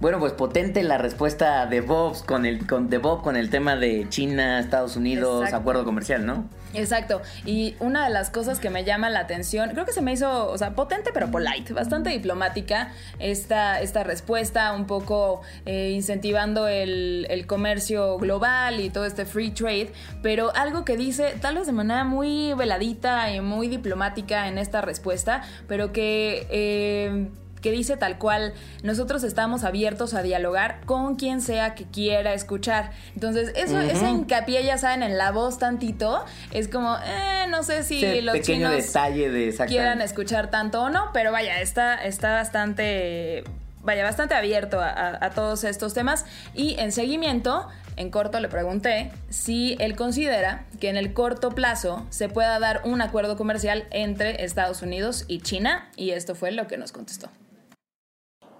Bueno, 0.00 0.18
pues 0.18 0.32
potente 0.32 0.82
la 0.82 0.98
respuesta 0.98 1.66
de 1.66 1.80
Bob 1.80 2.24
con 2.26 2.44
el, 2.44 2.66
con, 2.66 2.90
de 2.90 2.98
Bob 2.98 3.22
con 3.22 3.36
el 3.36 3.48
tema 3.48 3.76
de 3.76 4.06
China, 4.08 4.58
Estados 4.58 4.96
Unidos, 4.96 5.52
acuerdo 5.52 5.84
comercial, 5.84 6.26
¿no? 6.26 6.48
Exacto. 6.74 7.22
Y 7.44 7.76
una 7.78 8.04
de 8.04 8.10
las 8.10 8.30
cosas 8.30 8.58
que 8.58 8.70
me 8.70 8.84
llama 8.84 9.08
la 9.08 9.20
atención, 9.20 9.70
creo 9.70 9.84
que 9.84 9.92
se 9.92 10.02
me 10.02 10.12
hizo, 10.12 10.50
o 10.50 10.58
sea, 10.58 10.74
potente 10.74 11.10
pero 11.14 11.30
polite, 11.30 11.72
bastante 11.72 12.10
diplomática 12.10 12.92
esta, 13.20 13.80
esta 13.80 14.02
respuesta, 14.02 14.72
un 14.72 14.86
poco 14.86 15.42
eh, 15.64 15.92
incentivando 15.94 16.66
el, 16.66 17.26
el, 17.30 17.46
comercio 17.46 18.18
global 18.18 18.80
y 18.80 18.90
todo 18.90 19.04
este 19.04 19.24
free 19.24 19.52
trade, 19.52 19.92
pero 20.22 20.54
algo 20.56 20.84
que 20.84 20.96
dice 20.96 21.36
tal 21.40 21.54
vez 21.56 21.66
de 21.66 21.72
manera 21.72 22.02
muy 22.04 22.52
veladita 22.54 23.32
y 23.32 23.40
muy 23.40 23.68
diplomática 23.68 24.48
en 24.48 24.58
esta 24.58 24.80
respuesta, 24.80 25.42
pero 25.68 25.92
que... 25.92 26.46
Eh, 26.50 27.28
que 27.64 27.72
dice 27.72 27.96
tal 27.96 28.18
cual, 28.18 28.52
nosotros 28.82 29.24
estamos 29.24 29.64
abiertos 29.64 30.12
a 30.12 30.20
dialogar 30.20 30.82
con 30.84 31.16
quien 31.16 31.40
sea 31.40 31.74
que 31.74 31.84
quiera 31.84 32.34
escuchar. 32.34 32.90
Entonces, 33.14 33.52
eso, 33.56 33.80
ese 33.80 34.06
hincapié, 34.10 34.62
ya 34.66 34.76
saben, 34.76 35.02
en 35.02 35.16
la 35.16 35.32
voz 35.32 35.58
tantito, 35.58 36.26
es 36.52 36.68
como, 36.68 36.94
eh, 36.98 37.46
no 37.48 37.62
sé 37.62 37.82
si 37.82 38.20
los 38.20 38.38
chinos 38.42 38.70
detalle 38.70 39.30
de 39.30 39.56
quieran 39.66 40.02
escuchar 40.02 40.50
tanto 40.50 40.82
o 40.82 40.90
no, 40.90 41.08
pero 41.14 41.32
vaya, 41.32 41.58
está, 41.62 42.04
está 42.04 42.34
bastante 42.34 43.44
vaya, 43.82 44.04
bastante 44.04 44.34
abierto 44.34 44.78
a, 44.82 45.30
todos 45.30 45.64
estos 45.64 45.94
temas. 45.94 46.26
Y 46.52 46.78
en 46.78 46.92
seguimiento, 46.92 47.66
en 47.96 48.10
corto 48.10 48.40
le 48.40 48.48
pregunté 48.48 49.10
si 49.30 49.76
él 49.80 49.96
considera 49.96 50.66
que 50.80 50.90
en 50.90 50.98
el 50.98 51.14
corto 51.14 51.50
plazo 51.52 52.06
se 52.10 52.28
pueda 52.28 52.58
dar 52.58 52.82
un 52.84 53.00
acuerdo 53.00 53.38
comercial 53.38 53.86
entre 53.90 54.44
Estados 54.44 54.82
Unidos 54.82 55.24
y 55.28 55.40
China. 55.40 55.88
Y 55.96 56.10
esto 56.10 56.34
fue 56.34 56.52
lo 56.52 56.66
que 56.66 56.76
nos 56.76 56.92
contestó. 56.92 57.30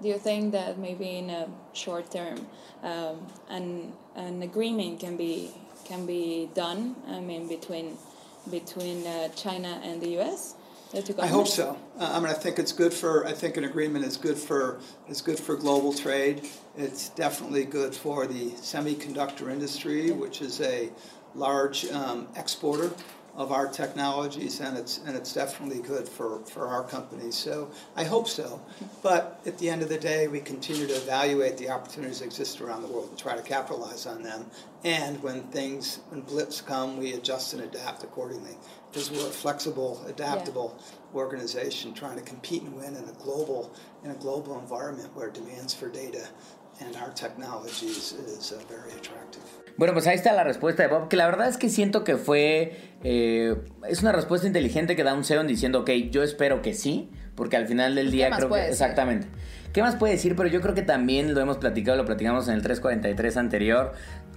Do 0.04 0.10
you 0.10 0.18
think 0.18 0.52
that 0.52 0.76
maybe 0.76 1.16
in 1.16 1.30
a 1.30 1.48
short 1.72 2.10
term 2.10 2.46
um, 2.82 3.26
an, 3.48 3.90
an 4.14 4.42
agreement 4.42 5.00
can 5.00 5.16
be 5.16 5.50
can 5.86 6.04
be 6.04 6.50
done? 6.52 6.94
I 7.08 7.20
mean, 7.20 7.48
between 7.48 7.96
between 8.50 9.06
uh, 9.06 9.28
China 9.30 9.80
and 9.82 10.02
the 10.02 10.08
U.S. 10.20 10.56
I 11.18 11.26
hope 11.26 11.48
so. 11.48 11.78
Uh, 11.98 12.10
I 12.12 12.20
mean, 12.20 12.28
I 12.28 12.34
think 12.34 12.58
it's 12.58 12.70
good 12.70 12.92
for. 12.92 13.26
I 13.26 13.32
think 13.32 13.56
an 13.56 13.64
agreement 13.64 14.04
is 14.04 14.18
good 14.18 14.36
for 14.36 14.78
is 15.08 15.22
good 15.22 15.38
for 15.38 15.56
global 15.56 15.94
trade. 15.94 16.46
It's 16.76 17.08
definitely 17.08 17.64
good 17.64 17.94
for 17.94 18.26
the 18.26 18.50
semiconductor 18.50 19.50
industry, 19.50 20.10
which 20.10 20.42
is 20.42 20.60
a 20.60 20.90
large 21.34 21.86
um, 21.86 22.28
exporter 22.36 22.92
of 23.36 23.50
our 23.50 23.66
technologies, 23.66 24.60
and 24.60 24.78
it's 24.78 24.98
and 25.06 25.16
it's 25.16 25.32
definitely 25.32 25.80
good 25.80 26.08
for, 26.08 26.40
for 26.44 26.68
our 26.68 26.84
company. 26.84 27.30
So 27.30 27.70
I 27.96 28.04
hope 28.04 28.28
so. 28.28 28.60
But 29.02 29.40
at 29.44 29.58
the 29.58 29.68
end 29.68 29.82
of 29.82 29.88
the 29.88 29.98
day, 29.98 30.28
we 30.28 30.40
continue 30.40 30.86
to 30.86 30.94
evaluate 30.94 31.58
the 31.58 31.70
opportunities 31.70 32.20
that 32.20 32.26
exist 32.26 32.60
around 32.60 32.82
the 32.82 32.88
world 32.88 33.08
and 33.08 33.18
try 33.18 33.34
to 33.36 33.42
capitalize 33.42 34.06
on 34.06 34.22
them. 34.22 34.46
And 34.84 35.22
when 35.22 35.42
things 35.44 36.00
when 36.10 36.20
blips 36.20 36.60
come, 36.60 36.96
we 36.96 37.14
adjust 37.14 37.54
and 37.54 37.62
adapt 37.62 38.04
accordingly 38.04 38.56
because 38.90 39.10
we're 39.10 39.26
a 39.26 39.30
flexible, 39.30 40.04
adaptable 40.06 40.76
yeah. 40.78 41.18
organization 41.18 41.92
trying 41.94 42.16
to 42.16 42.22
compete 42.22 42.62
and 42.62 42.74
win 42.76 42.94
in 42.94 43.04
a 43.08 43.12
global 43.22 43.74
in 44.04 44.10
a 44.10 44.14
global 44.14 44.58
environment 44.60 45.10
where 45.14 45.30
demands 45.30 45.74
for 45.74 45.88
data 45.88 46.28
and 46.80 46.96
our 46.96 47.10
technologies 47.10 48.12
is 48.12 48.52
uh, 48.52 48.60
very 48.68 48.92
attractive. 48.92 49.63
Bueno, 49.76 49.92
pues 49.92 50.06
ahí 50.06 50.14
está 50.14 50.32
la 50.32 50.44
respuesta 50.44 50.84
de 50.84 50.88
Bob, 50.88 51.08
que 51.08 51.16
la 51.16 51.26
verdad 51.26 51.48
es 51.48 51.56
que 51.56 51.68
siento 51.68 52.04
que 52.04 52.16
fue... 52.16 52.76
Eh, 53.02 53.56
es 53.88 54.02
una 54.02 54.12
respuesta 54.12 54.46
inteligente 54.46 54.94
que 54.94 55.02
da 55.02 55.14
un 55.14 55.24
SEO 55.24 55.42
diciendo, 55.44 55.80
ok, 55.80 55.90
yo 56.10 56.22
espero 56.22 56.62
que 56.62 56.74
sí, 56.74 57.10
porque 57.34 57.56
al 57.56 57.66
final 57.66 57.94
del 57.96 58.10
día 58.10 58.30
creo 58.30 58.48
que... 58.50 58.68
Exactamente. 58.68 59.26
¿Qué 59.72 59.82
más 59.82 59.96
puede 59.96 60.12
decir? 60.12 60.36
Pero 60.36 60.48
yo 60.48 60.60
creo 60.60 60.74
que 60.74 60.82
también 60.82 61.34
lo 61.34 61.40
hemos 61.40 61.58
platicado, 61.58 61.96
lo 61.96 62.04
platicamos 62.04 62.46
en 62.46 62.54
el 62.54 62.62
343 62.62 63.36
anterior. 63.36 63.92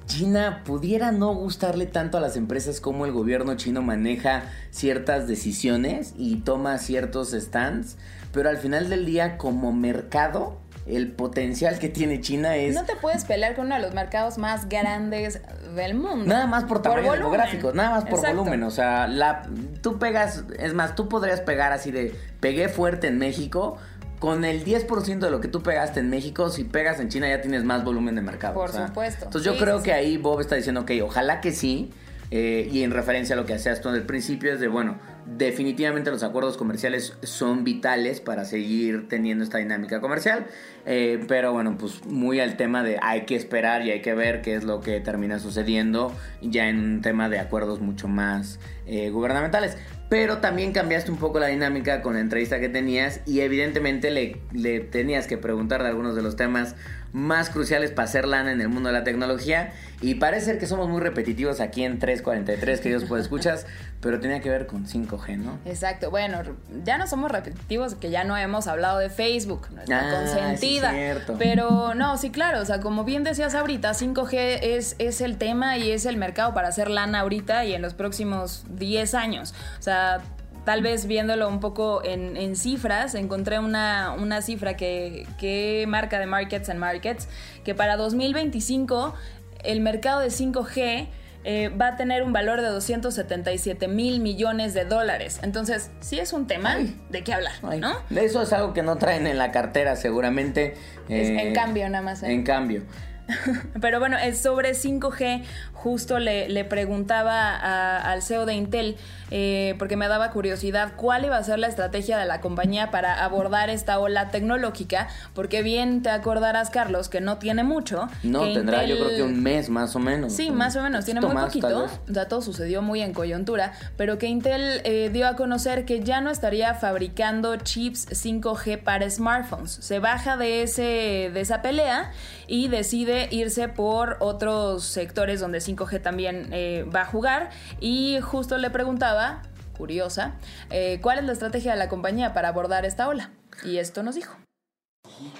China 0.07 0.63
pudiera 0.65 1.11
no 1.11 1.35
gustarle 1.35 1.85
tanto 1.85 2.17
a 2.17 2.21
las 2.21 2.37
empresas 2.37 2.81
como 2.81 3.05
el 3.05 3.11
gobierno 3.11 3.55
chino 3.55 3.83
maneja 3.83 4.45
ciertas 4.71 5.27
decisiones 5.27 6.15
y 6.17 6.37
toma 6.37 6.79
ciertos 6.79 7.31
stands, 7.31 7.97
pero 8.31 8.49
al 8.49 8.57
final 8.57 8.89
del 8.89 9.05
día 9.05 9.37
como 9.37 9.71
mercado 9.73 10.57
el 10.87 11.11
potencial 11.11 11.79
que 11.79 11.89
tiene 11.89 12.21
China 12.21 12.55
es... 12.55 12.73
No 12.73 12.85
te 12.85 12.95
puedes 12.95 13.25
pelear 13.25 13.55
con 13.55 13.65
uno 13.65 13.75
de 13.75 13.81
los 13.81 13.93
mercados 13.93 14.37
más 14.37 14.69
grandes 14.69 15.41
del 15.75 15.95
mundo. 15.95 16.25
Nada 16.25 16.47
más 16.47 16.63
por 16.63 16.81
tamaño 16.81 17.13
demográfico, 17.13 17.73
nada 17.73 17.91
más 17.91 18.05
por 18.05 18.25
volumen. 18.25 18.63
O 18.63 18.71
sea, 18.71 19.07
la, 19.07 19.43
tú 19.81 19.99
pegas, 19.99 20.45
es 20.59 20.73
más, 20.73 20.95
tú 20.95 21.09
podrías 21.09 21.41
pegar 21.41 21.73
así 21.73 21.91
de, 21.91 22.15
pegué 22.39 22.69
fuerte 22.69 23.07
en 23.07 23.17
México, 23.17 23.77
con 24.19 24.45
el 24.45 24.65
10% 24.65 25.19
de 25.19 25.29
lo 25.29 25.41
que 25.41 25.47
tú 25.47 25.61
pegaste 25.61 25.99
en 25.99 26.09
México, 26.09 26.49
si 26.49 26.63
pegas 26.63 26.99
en 26.99 27.09
China 27.09 27.29
ya 27.29 27.41
tienes 27.41 27.63
más 27.63 27.83
volumen 27.83 28.15
de 28.15 28.21
mercado. 28.21 28.55
Por 28.55 28.71
supuesto. 28.71 29.25
Entonces 29.25 29.51
yo 29.51 29.59
creo 29.59 29.83
que 29.83 29.93
ahí 29.93 30.17
Bob 30.17 30.39
está 30.39 30.55
diciendo, 30.55 30.81
ok, 30.81 30.91
ojalá 31.03 31.41
que 31.41 31.51
sí. 31.51 31.91
Eh, 32.29 32.67
y 32.69 32.83
en 32.83 32.91
referencia 32.91 33.35
a 33.35 33.37
lo 33.37 33.45
que 33.45 33.53
hacías 33.53 33.79
tú 33.79 33.87
en 33.89 33.95
el 33.95 34.03
principio, 34.03 34.53
es 34.53 34.59
de, 34.59 34.67
bueno, 34.67 34.97
definitivamente 35.27 36.09
los 36.09 36.23
acuerdos 36.23 36.57
comerciales 36.57 37.17
son 37.21 37.63
vitales 37.63 38.21
para 38.21 38.45
seguir 38.45 39.07
teniendo 39.09 39.43
esta 39.43 39.57
dinámica 39.57 39.99
comercial. 39.99 40.47
Eh, 40.85 41.23
pero 41.27 41.51
bueno, 41.51 41.77
pues 41.77 42.05
muy 42.05 42.39
al 42.39 42.55
tema 42.55 42.83
de 42.83 42.97
hay 43.01 43.25
que 43.25 43.35
esperar 43.35 43.85
y 43.85 43.91
hay 43.91 44.01
que 44.01 44.13
ver 44.13 44.41
qué 44.41 44.55
es 44.55 44.63
lo 44.63 44.79
que 44.79 44.99
termina 45.01 45.39
sucediendo 45.39 46.15
ya 46.41 46.69
en 46.69 46.79
un 46.79 47.01
tema 47.01 47.29
de 47.29 47.39
acuerdos 47.39 47.81
mucho 47.81 48.07
más 48.07 48.59
eh, 48.85 49.09
gubernamentales. 49.09 49.77
Pero 50.09 50.37
también 50.37 50.71
cambiaste 50.71 51.11
un 51.11 51.17
poco 51.17 51.39
la 51.39 51.47
dinámica 51.47 52.01
con 52.01 52.13
la 52.13 52.21
entrevista 52.21 52.61
que 52.61 52.69
tenías 52.69 53.19
y 53.25 53.41
evidentemente 53.41 54.09
le, 54.09 54.39
le 54.53 54.79
tenías 54.79 55.27
que 55.27 55.37
preguntar 55.37 55.83
de 55.83 55.89
algunos 55.89 56.15
de 56.15 56.21
los 56.21 56.37
temas 56.37 56.75
más 57.13 57.49
cruciales 57.49 57.91
para 57.91 58.05
hacer 58.05 58.27
lana 58.27 58.51
en 58.51 58.61
el 58.61 58.69
mundo 58.69 58.89
de 58.89 58.93
la 58.93 59.03
tecnología. 59.03 59.73
Y 59.99 60.15
parece 60.15 60.45
ser 60.45 60.59
que 60.59 60.67
somos 60.67 60.87
muy 60.87 61.01
repetitivos 61.01 61.59
aquí 61.59 61.83
en 61.83 61.97
343, 61.97 62.81
queridos 62.81 63.05
pues 63.05 63.23
escuchas, 63.23 63.65
pero 64.01 64.19
tenía 64.19 64.41
que 64.41 64.49
ver 64.49 64.67
con 64.67 64.85
5G, 64.85 65.37
¿no? 65.37 65.57
Exacto. 65.65 66.11
Bueno, 66.11 66.41
ya 66.83 66.99
no 66.99 67.07
somos 67.07 67.31
repetitivos, 67.31 67.95
que 67.95 68.11
ya 68.11 68.23
no 68.23 68.37
hemos 68.37 68.67
hablado 68.67 68.99
de 68.99 69.09
Facebook, 69.09 69.67
nuestra 69.71 70.07
ah, 70.07 70.15
consentida. 70.15 70.93
pero 71.39 71.95
no, 71.95 72.17
sí, 72.17 72.29
claro, 72.29 72.61
o 72.61 72.65
sea, 72.65 72.79
como 72.79 73.05
bien 73.05 73.23
decías 73.23 73.55
ahorita, 73.55 73.91
5G 73.91 74.59
es, 74.61 74.95
es 74.99 75.21
el 75.21 75.37
tema 75.37 75.77
y 75.77 75.91
es 75.91 76.05
el 76.05 76.17
mercado 76.17 76.53
para 76.53 76.67
hacer 76.67 76.89
lana 76.89 77.21
ahorita 77.21 77.65
y 77.65 77.73
en 77.73 77.81
los 77.81 77.95
próximos 77.95 78.65
10 78.69 79.15
años. 79.15 79.55
O 79.79 79.81
sea, 79.81 80.21
tal 80.67 80.81
vez 80.81 81.05
viéndolo 81.05 81.47
un 81.47 81.61
poco 81.61 82.01
en, 82.03 82.57
cifras, 82.57 83.15
encontré 83.15 83.57
una, 83.57 84.11
una 84.11 84.41
cifra 84.41 84.75
que, 84.75 85.25
que, 85.39 85.85
marca 85.87 86.19
de 86.19 86.25
Markets 86.25 86.67
and 86.67 86.77
Markets, 86.77 87.29
que 87.63 87.73
para 87.73 87.95
2025 87.95 89.15
el 89.63 89.79
mercado 89.79 90.19
de 90.19 90.27
5G 90.27 91.07
eh, 91.45 91.69
va 91.69 91.87
a 91.87 91.95
tener 91.95 92.21
un 92.21 92.33
valor 92.33 92.59
de 92.59 92.67
277 92.67 93.87
mil 93.87 94.19
millones 94.19 94.73
de 94.73 94.83
dólares. 94.83 95.39
Entonces, 95.41 95.89
sí 96.01 96.19
es 96.19 96.33
un 96.33 96.47
tema 96.47 96.75
de 97.11 97.23
qué 97.23 97.31
hablar, 97.31 97.53
¿no? 97.63 97.93
Eso 98.13 98.41
es 98.41 98.51
algo 98.51 98.73
que 98.73 98.83
no 98.83 98.97
traen 98.97 99.25
en 99.25 99.37
la 99.37 99.53
cartera 99.53 99.95
seguramente. 99.95 100.73
en 101.07 101.39
eh, 101.39 101.53
cambio, 101.53 101.87
nada 101.87 102.03
más. 102.03 102.23
¿eh? 102.23 102.33
En 102.33 102.43
cambio. 102.43 102.83
Pero 103.81 103.99
bueno, 103.99 104.17
es 104.17 104.39
sobre 104.39 104.71
5G. 104.71 105.43
Justo 105.77 106.19
le, 106.19 106.49
le 106.49 106.65
preguntaba 106.65 107.97
al 107.99 108.21
CEO 108.21 108.45
de 108.45 108.55
Intel, 108.55 108.97
eh, 109.29 109.75
porque 109.77 109.97
me 109.97 110.07
daba 110.07 110.31
curiosidad, 110.31 110.93
cuál 110.95 111.25
iba 111.25 111.37
a 111.37 111.43
ser 111.43 111.59
la 111.59 111.67
estrategia 111.67 112.17
de 112.17 112.25
la 112.25 112.41
compañía 112.41 112.91
para 112.91 113.23
abordar 113.23 113.69
esta 113.69 113.99
ola 113.99 114.29
tecnológica, 114.29 115.07
porque 115.33 115.61
bien 115.61 116.01
te 116.01 116.09
acordarás, 116.09 116.69
Carlos, 116.69 117.09
que 117.09 117.21
no 117.21 117.37
tiene 117.37 117.63
mucho. 117.63 118.07
No, 118.23 118.51
tendrá 118.53 118.85
yo 118.85 118.97
creo 118.97 119.09
que 119.17 119.23
un 119.23 119.41
mes 119.43 119.69
más 119.69 119.95
o 119.95 119.99
menos. 119.99 120.33
Sí, 120.33 120.49
más 120.51 120.75
o 120.75 120.81
menos, 120.81 121.05
tiene 121.05 121.21
muy 121.21 121.35
poquito. 121.35 121.85
O 122.09 122.13
sea, 122.13 122.27
todo 122.27 122.41
sucedió 122.41 122.81
muy 122.81 123.01
en 123.01 123.13
coyuntura, 123.13 123.73
pero 123.97 124.17
que 124.17 124.27
Intel 124.27 124.81
eh, 124.83 125.09
dio 125.11 125.27
a 125.27 125.35
conocer 125.35 125.85
que 125.85 126.01
ya 126.01 126.21
no 126.21 126.31
estaría 126.31 126.73
fabricando 126.73 127.55
chips 127.57 128.07
5G 128.09 128.81
para 128.81 129.09
smartphones. 129.09 129.71
Se 129.71 129.99
baja 129.99 130.37
de, 130.37 130.63
ese, 130.63 131.31
de 131.33 131.41
esa 131.41 131.61
pelea 131.61 132.11
y 132.47 132.69
decide 132.69 133.27
irse 133.31 133.67
por 133.67 134.17
otros 134.19 134.83
sectores 134.83 135.39
donde 135.39 135.59
5G 135.67 136.01
también 136.01 136.49
eh, 136.51 136.85
va 136.93 137.01
a 137.01 137.05
jugar. 137.05 137.49
Y 137.79 138.19
justo 138.21 138.57
le 138.57 138.69
preguntaba, 138.69 139.41
curiosa, 139.77 140.35
eh, 140.69 140.99
cuál 141.01 141.19
es 141.19 141.25
la 141.25 141.33
estrategia 141.33 141.71
de 141.73 141.77
la 141.77 141.89
compañía 141.89 142.33
para 142.33 142.49
abordar 142.49 142.85
esta 142.85 143.07
ola. 143.07 143.31
Y 143.63 143.77
esto 143.77 144.03
nos 144.03 144.15
dijo. 144.15 144.35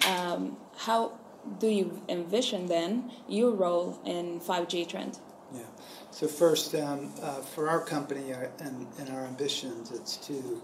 Um, 0.07 0.57
how 0.87 1.13
do 1.59 1.67
you 1.67 2.01
envision 2.07 2.67
then 2.67 3.11
your 3.27 3.55
role 3.55 3.99
in 4.05 4.39
5G 4.39 4.87
trend? 4.87 5.19
Yeah. 5.53 5.61
So 6.11 6.27
first, 6.27 6.75
um, 6.75 7.11
uh, 7.21 7.41
for 7.41 7.69
our 7.69 7.79
company 7.79 8.33
uh, 8.33 8.47
and, 8.59 8.87
and 8.99 9.09
our 9.09 9.25
ambitions, 9.25 9.91
it's 9.91 10.17
to 10.27 10.61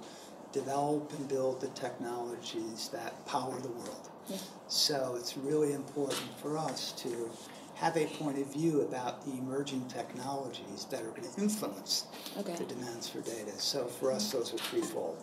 develop 0.51 1.11
and 1.17 1.27
build 1.27 1.61
the 1.61 1.67
technologies 1.69 2.89
that 2.89 3.25
power 3.25 3.59
the 3.59 3.69
world. 3.69 4.09
Yeah. 4.29 4.37
So 4.67 5.15
it's 5.17 5.37
really 5.37 5.73
important 5.73 6.29
for 6.41 6.57
us 6.57 6.91
to 7.03 7.29
have 7.75 7.97
a 7.97 8.05
point 8.05 8.37
of 8.37 8.51
view 8.53 8.81
about 8.81 9.25
the 9.25 9.31
emerging 9.31 9.85
technologies 9.87 10.85
that 10.89 11.01
are 11.01 11.09
going 11.09 11.23
to 11.23 11.41
influence 11.41 12.07
okay. 12.37 12.55
the 12.55 12.65
demands 12.65 13.09
for 13.09 13.21
data. 13.21 13.51
So 13.57 13.85
for 13.85 14.11
us, 14.11 14.31
those 14.31 14.53
are 14.53 14.57
threefold. 14.57 15.17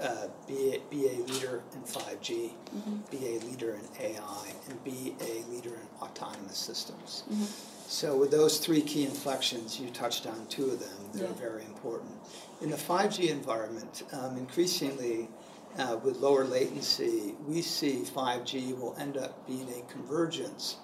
Uh, 0.00 0.28
be, 0.46 0.76
a, 0.76 0.80
be 0.88 1.06
a 1.08 1.18
leader 1.24 1.62
in 1.74 1.82
5G, 1.82 2.50
mm-hmm. 2.50 2.96
be 3.10 3.36
a 3.36 3.40
leader 3.40 3.74
in 3.74 4.04
AI, 4.04 4.52
and 4.68 4.84
be 4.84 5.16
a 5.20 5.42
leader 5.52 5.70
in 5.70 5.88
autonomous 6.00 6.56
systems. 6.56 7.24
Mm-hmm. 7.28 7.44
So 7.88 8.16
with 8.16 8.30
those 8.30 8.58
three 8.58 8.82
key 8.82 9.04
inflections, 9.04 9.80
you 9.80 9.90
touched 9.90 10.28
on 10.28 10.46
two 10.46 10.66
of 10.66 10.78
them. 10.78 11.10
They're 11.12 11.26
very 11.26 11.64
important. 11.64 12.12
In 12.60 12.70
the 12.70 12.76
5G 12.76 13.30
environment, 13.30 14.04
um, 14.12 14.36
increasingly 14.36 15.28
uh, 15.76 15.98
with 16.02 16.18
lower 16.18 16.44
latency, 16.44 17.34
we 17.48 17.60
see 17.62 18.04
5G 18.04 18.78
will 18.78 18.96
end 18.96 19.16
up 19.16 19.44
being 19.44 19.68
a 19.70 19.92
convergence 19.92 20.76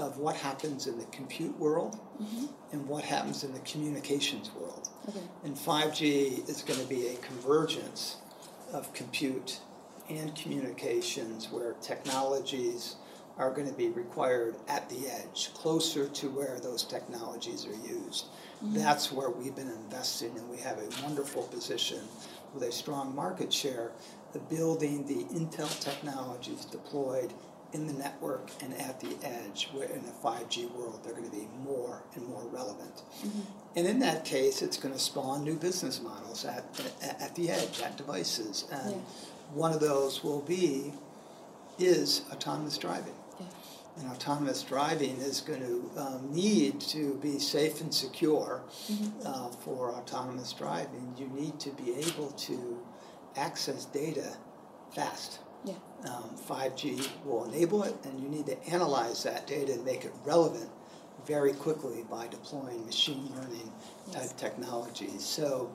of 0.00 0.16
what 0.18 0.34
happens 0.34 0.86
in 0.86 0.98
the 0.98 1.04
compute 1.06 1.56
world 1.58 2.00
mm-hmm. 2.20 2.46
and 2.72 2.88
what 2.88 3.04
happens 3.04 3.44
in 3.44 3.52
the 3.52 3.60
communications 3.60 4.50
world. 4.58 4.88
Okay. 5.08 5.20
And 5.44 5.54
5G 5.54 6.48
is 6.48 6.62
going 6.62 6.80
to 6.80 6.86
be 6.86 7.08
a 7.08 7.16
convergence 7.16 8.16
of 8.72 8.92
compute 8.94 9.60
and 10.08 10.34
communications 10.34 11.50
where 11.50 11.74
technologies 11.82 12.96
are 13.36 13.50
going 13.50 13.68
to 13.68 13.74
be 13.74 13.88
required 13.90 14.56
at 14.68 14.88
the 14.88 15.06
edge, 15.06 15.50
closer 15.54 16.08
to 16.08 16.28
where 16.30 16.58
those 16.60 16.82
technologies 16.82 17.66
are 17.66 17.88
used. 17.88 18.26
Mm-hmm. 18.62 18.74
That's 18.74 19.12
where 19.12 19.30
we've 19.30 19.54
been 19.54 19.70
investing, 19.70 20.36
and 20.36 20.48
we 20.48 20.58
have 20.58 20.78
a 20.78 21.02
wonderful 21.02 21.44
position 21.44 22.00
with 22.54 22.64
a 22.64 22.72
strong 22.72 23.14
market 23.14 23.52
share 23.52 23.92
of 24.34 24.48
building 24.48 25.06
the 25.06 25.24
Intel 25.38 25.78
technologies 25.80 26.64
deployed 26.64 27.32
in 27.72 27.86
the 27.86 27.92
network 27.92 28.50
and 28.62 28.74
at 28.74 29.00
the 29.00 29.16
edge, 29.22 29.68
where 29.72 29.88
in 29.88 30.00
a 30.00 30.26
5G 30.26 30.70
world, 30.72 31.00
they're 31.04 31.14
going 31.14 31.30
to 31.30 31.36
be 31.36 31.48
more 31.64 32.02
and 32.14 32.26
more 32.26 32.42
relevant. 32.50 33.02
Mm-hmm. 33.24 33.40
And 33.76 33.86
in 33.86 33.98
that 34.00 34.24
case, 34.24 34.62
it's 34.62 34.76
going 34.76 34.94
to 34.94 35.00
spawn 35.00 35.44
new 35.44 35.56
business 35.56 36.00
models 36.02 36.44
at, 36.44 36.64
at, 37.02 37.20
at 37.20 37.34
the 37.34 37.50
edge, 37.50 37.80
at 37.80 37.96
devices. 37.96 38.66
And 38.72 38.92
yeah. 38.92 39.00
one 39.54 39.72
of 39.72 39.80
those 39.80 40.24
will 40.24 40.40
be, 40.40 40.92
is 41.78 42.22
autonomous 42.32 42.76
driving. 42.76 43.14
Yeah. 43.38 43.46
And 43.98 44.10
autonomous 44.10 44.62
driving 44.62 45.16
is 45.18 45.40
going 45.40 45.60
to 45.60 46.00
um, 46.00 46.32
need 46.32 46.80
to 46.80 47.14
be 47.16 47.38
safe 47.38 47.80
and 47.80 47.94
secure 47.94 48.62
mm-hmm. 48.90 49.26
uh, 49.26 49.50
for 49.50 49.92
autonomous 49.92 50.52
driving. 50.52 51.14
You 51.16 51.28
need 51.28 51.60
to 51.60 51.70
be 51.70 51.94
able 51.94 52.30
to 52.32 52.80
access 53.36 53.84
data 53.84 54.36
fast. 54.94 55.38
Yeah. 55.64 55.74
Um, 56.08 56.30
5G 56.48 57.06
will 57.24 57.44
enable 57.44 57.82
it, 57.82 57.94
and 58.04 58.20
you 58.20 58.28
need 58.28 58.46
to 58.46 58.62
analyze 58.68 59.22
that 59.24 59.46
data 59.46 59.74
and 59.74 59.84
make 59.84 60.04
it 60.04 60.12
relevant 60.24 60.70
very 61.26 61.52
quickly 61.52 62.04
by 62.10 62.26
deploying 62.28 62.84
machine 62.86 63.30
learning 63.34 63.70
type 64.10 64.22
yes. 64.22 64.32
technologies. 64.32 65.24
So 65.24 65.70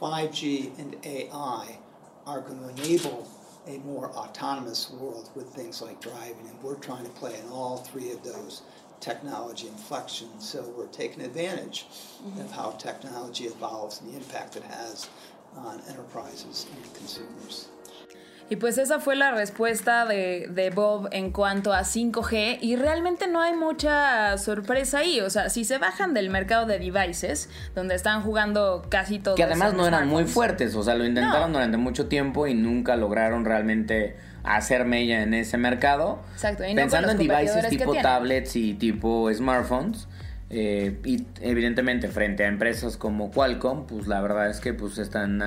5G 0.00 0.78
and 0.78 0.96
AI 1.04 1.78
are 2.26 2.40
going 2.40 2.60
to 2.60 2.82
enable 2.82 3.28
a 3.66 3.78
more 3.78 4.10
autonomous 4.12 4.90
world 4.90 5.30
with 5.34 5.48
things 5.48 5.80
like 5.80 6.00
driving, 6.00 6.46
and 6.48 6.62
we're 6.62 6.76
trying 6.76 7.04
to 7.04 7.10
play 7.10 7.38
in 7.38 7.48
all 7.48 7.78
three 7.78 8.10
of 8.12 8.22
those 8.22 8.62
technology 9.00 9.66
inflections. 9.68 10.48
So 10.48 10.62
we're 10.76 10.86
taking 10.88 11.22
advantage 11.22 11.86
mm-hmm. 12.22 12.40
of 12.40 12.50
how 12.50 12.72
technology 12.72 13.44
evolves 13.44 14.00
and 14.00 14.12
the 14.12 14.16
impact 14.16 14.56
it 14.56 14.64
has 14.64 15.08
on 15.56 15.80
enterprises 15.88 16.66
and 16.74 16.94
consumers. 16.94 17.68
Y 18.50 18.56
pues 18.56 18.78
esa 18.78 18.98
fue 18.98 19.14
la 19.14 19.30
respuesta 19.30 20.04
de, 20.06 20.48
de, 20.50 20.70
Bob 20.70 21.08
en 21.12 21.30
cuanto 21.30 21.72
a 21.72 21.82
5G 21.82 22.58
y 22.60 22.74
realmente 22.74 23.28
no 23.28 23.40
hay 23.40 23.54
mucha 23.54 24.36
sorpresa 24.38 24.98
ahí. 24.98 25.20
O 25.20 25.30
sea, 25.30 25.48
si 25.50 25.64
se 25.64 25.78
bajan 25.78 26.14
del 26.14 26.30
mercado 26.30 26.66
de 26.66 26.80
devices, 26.80 27.48
donde 27.76 27.94
están 27.94 28.22
jugando 28.22 28.84
casi 28.88 29.20
todos. 29.20 29.36
Que 29.36 29.44
además 29.44 29.74
no 29.74 29.86
eran 29.86 30.08
muy 30.08 30.24
fuertes, 30.24 30.74
o 30.74 30.82
sea, 30.82 30.96
lo 30.96 31.04
intentaron 31.04 31.52
durante 31.52 31.76
mucho 31.76 32.08
tiempo 32.08 32.48
y 32.48 32.54
nunca 32.54 32.96
lograron 32.96 33.44
realmente 33.44 34.16
hacer 34.42 34.84
mella 34.84 35.22
en 35.22 35.32
ese 35.32 35.56
mercado. 35.56 36.18
Exacto. 36.32 36.64
Pensando 36.74 37.12
en 37.12 37.18
devices 37.18 37.68
tipo 37.68 37.94
tablets 37.94 38.56
y 38.56 38.74
tipo 38.74 39.32
smartphones. 39.32 40.08
Eh, 40.52 40.98
y 41.04 41.24
evidentemente 41.40 42.08
frente 42.08 42.44
a 42.44 42.48
empresas 42.48 42.96
como 42.96 43.30
Qualcomm, 43.30 43.86
pues 43.86 44.08
la 44.08 44.20
verdad 44.20 44.50
es 44.50 44.58
que 44.58 44.74
pues 44.74 44.98
están 44.98 45.40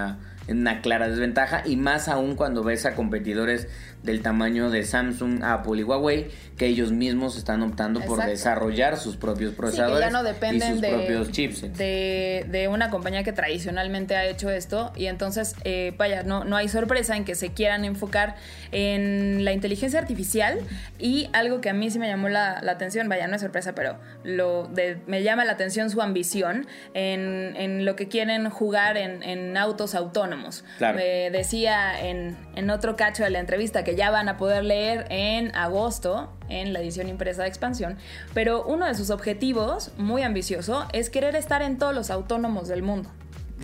en 0.47 0.59
una 0.59 0.81
clara 0.81 1.07
desventaja 1.07 1.63
y 1.65 1.77
más 1.77 2.07
aún 2.07 2.35
cuando 2.35 2.63
ves 2.63 2.85
a 2.85 2.95
competidores 2.95 3.67
del 4.03 4.21
tamaño 4.21 4.69
de 4.69 4.83
Samsung, 4.83 5.43
Apple 5.43 5.79
y 5.79 5.83
Huawei, 5.83 6.27
que 6.57 6.67
ellos 6.67 6.91
mismos 6.91 7.37
están 7.37 7.63
optando 7.63 8.01
por 8.01 8.23
desarrollar 8.25 8.97
sus 8.97 9.15
propios 9.15 9.53
procesadores 9.53 10.11
no 10.11 10.23
dependen 10.23 10.69
y 10.69 10.71
sus 10.73 10.81
de, 10.81 10.89
propios 10.89 11.31
chipsets. 11.31 11.77
De, 11.77 12.69
una 12.69 12.89
compañía 12.89 13.23
que 13.23 13.33
tradicionalmente 13.33 14.15
ha 14.15 14.25
hecho 14.25 14.49
esto 14.49 14.91
y 14.95 15.07
entonces, 15.07 15.55
eh, 15.63 15.93
vaya, 15.97 16.23
no, 16.23 16.43
no 16.43 16.55
hay 16.55 16.67
sorpresa 16.67 17.15
en 17.15 17.25
que 17.25 17.35
se 17.35 17.53
quieran 17.53 17.85
enfocar 17.85 18.35
en 18.71 19.45
la 19.45 19.51
inteligencia 19.51 19.99
artificial 19.99 20.59
y 20.99 21.29
algo 21.33 21.61
que 21.61 21.69
a 21.69 21.73
mí 21.73 21.89
sí 21.89 21.99
me 21.99 22.07
llamó 22.07 22.29
la, 22.29 22.57
atención, 22.67 23.07
vaya, 23.09 23.27
no 23.27 23.35
es 23.35 23.41
sorpresa, 23.41 23.73
pero 23.75 23.97
lo 24.23 24.69
me 25.07 25.23
llama 25.23 25.45
la 25.45 25.53
atención 25.53 25.89
su 25.89 26.01
ambición 26.01 26.67
en, 26.93 27.85
lo 27.85 27.95
que 27.95 28.07
quieren 28.07 28.49
jugar 28.49 28.97
en, 28.97 29.57
autos 29.57 29.95
autónomos. 29.95 30.63
Me 30.79 31.29
decía 31.29 31.99
en, 32.01 32.35
en 32.55 32.69
otro 32.69 32.95
cacho 32.95 33.23
de 33.23 33.29
la 33.29 33.39
entrevista 33.39 33.83
que 33.83 33.92
ya 33.95 34.11
van 34.11 34.29
a 34.29 34.37
poder 34.37 34.63
leer 34.63 35.05
en 35.09 35.55
agosto 35.55 36.29
en 36.49 36.73
la 36.73 36.79
edición 36.79 37.09
impresa 37.09 37.43
de 37.43 37.49
expansión, 37.49 37.97
pero 38.33 38.63
uno 38.63 38.85
de 38.85 38.95
sus 38.95 39.09
objetivos, 39.09 39.91
muy 39.97 40.21
ambicioso, 40.21 40.85
es 40.93 41.09
querer 41.09 41.35
estar 41.35 41.61
en 41.61 41.77
todos 41.77 41.95
los 41.95 42.09
autónomos 42.09 42.67
del 42.67 42.83
mundo. 42.83 43.09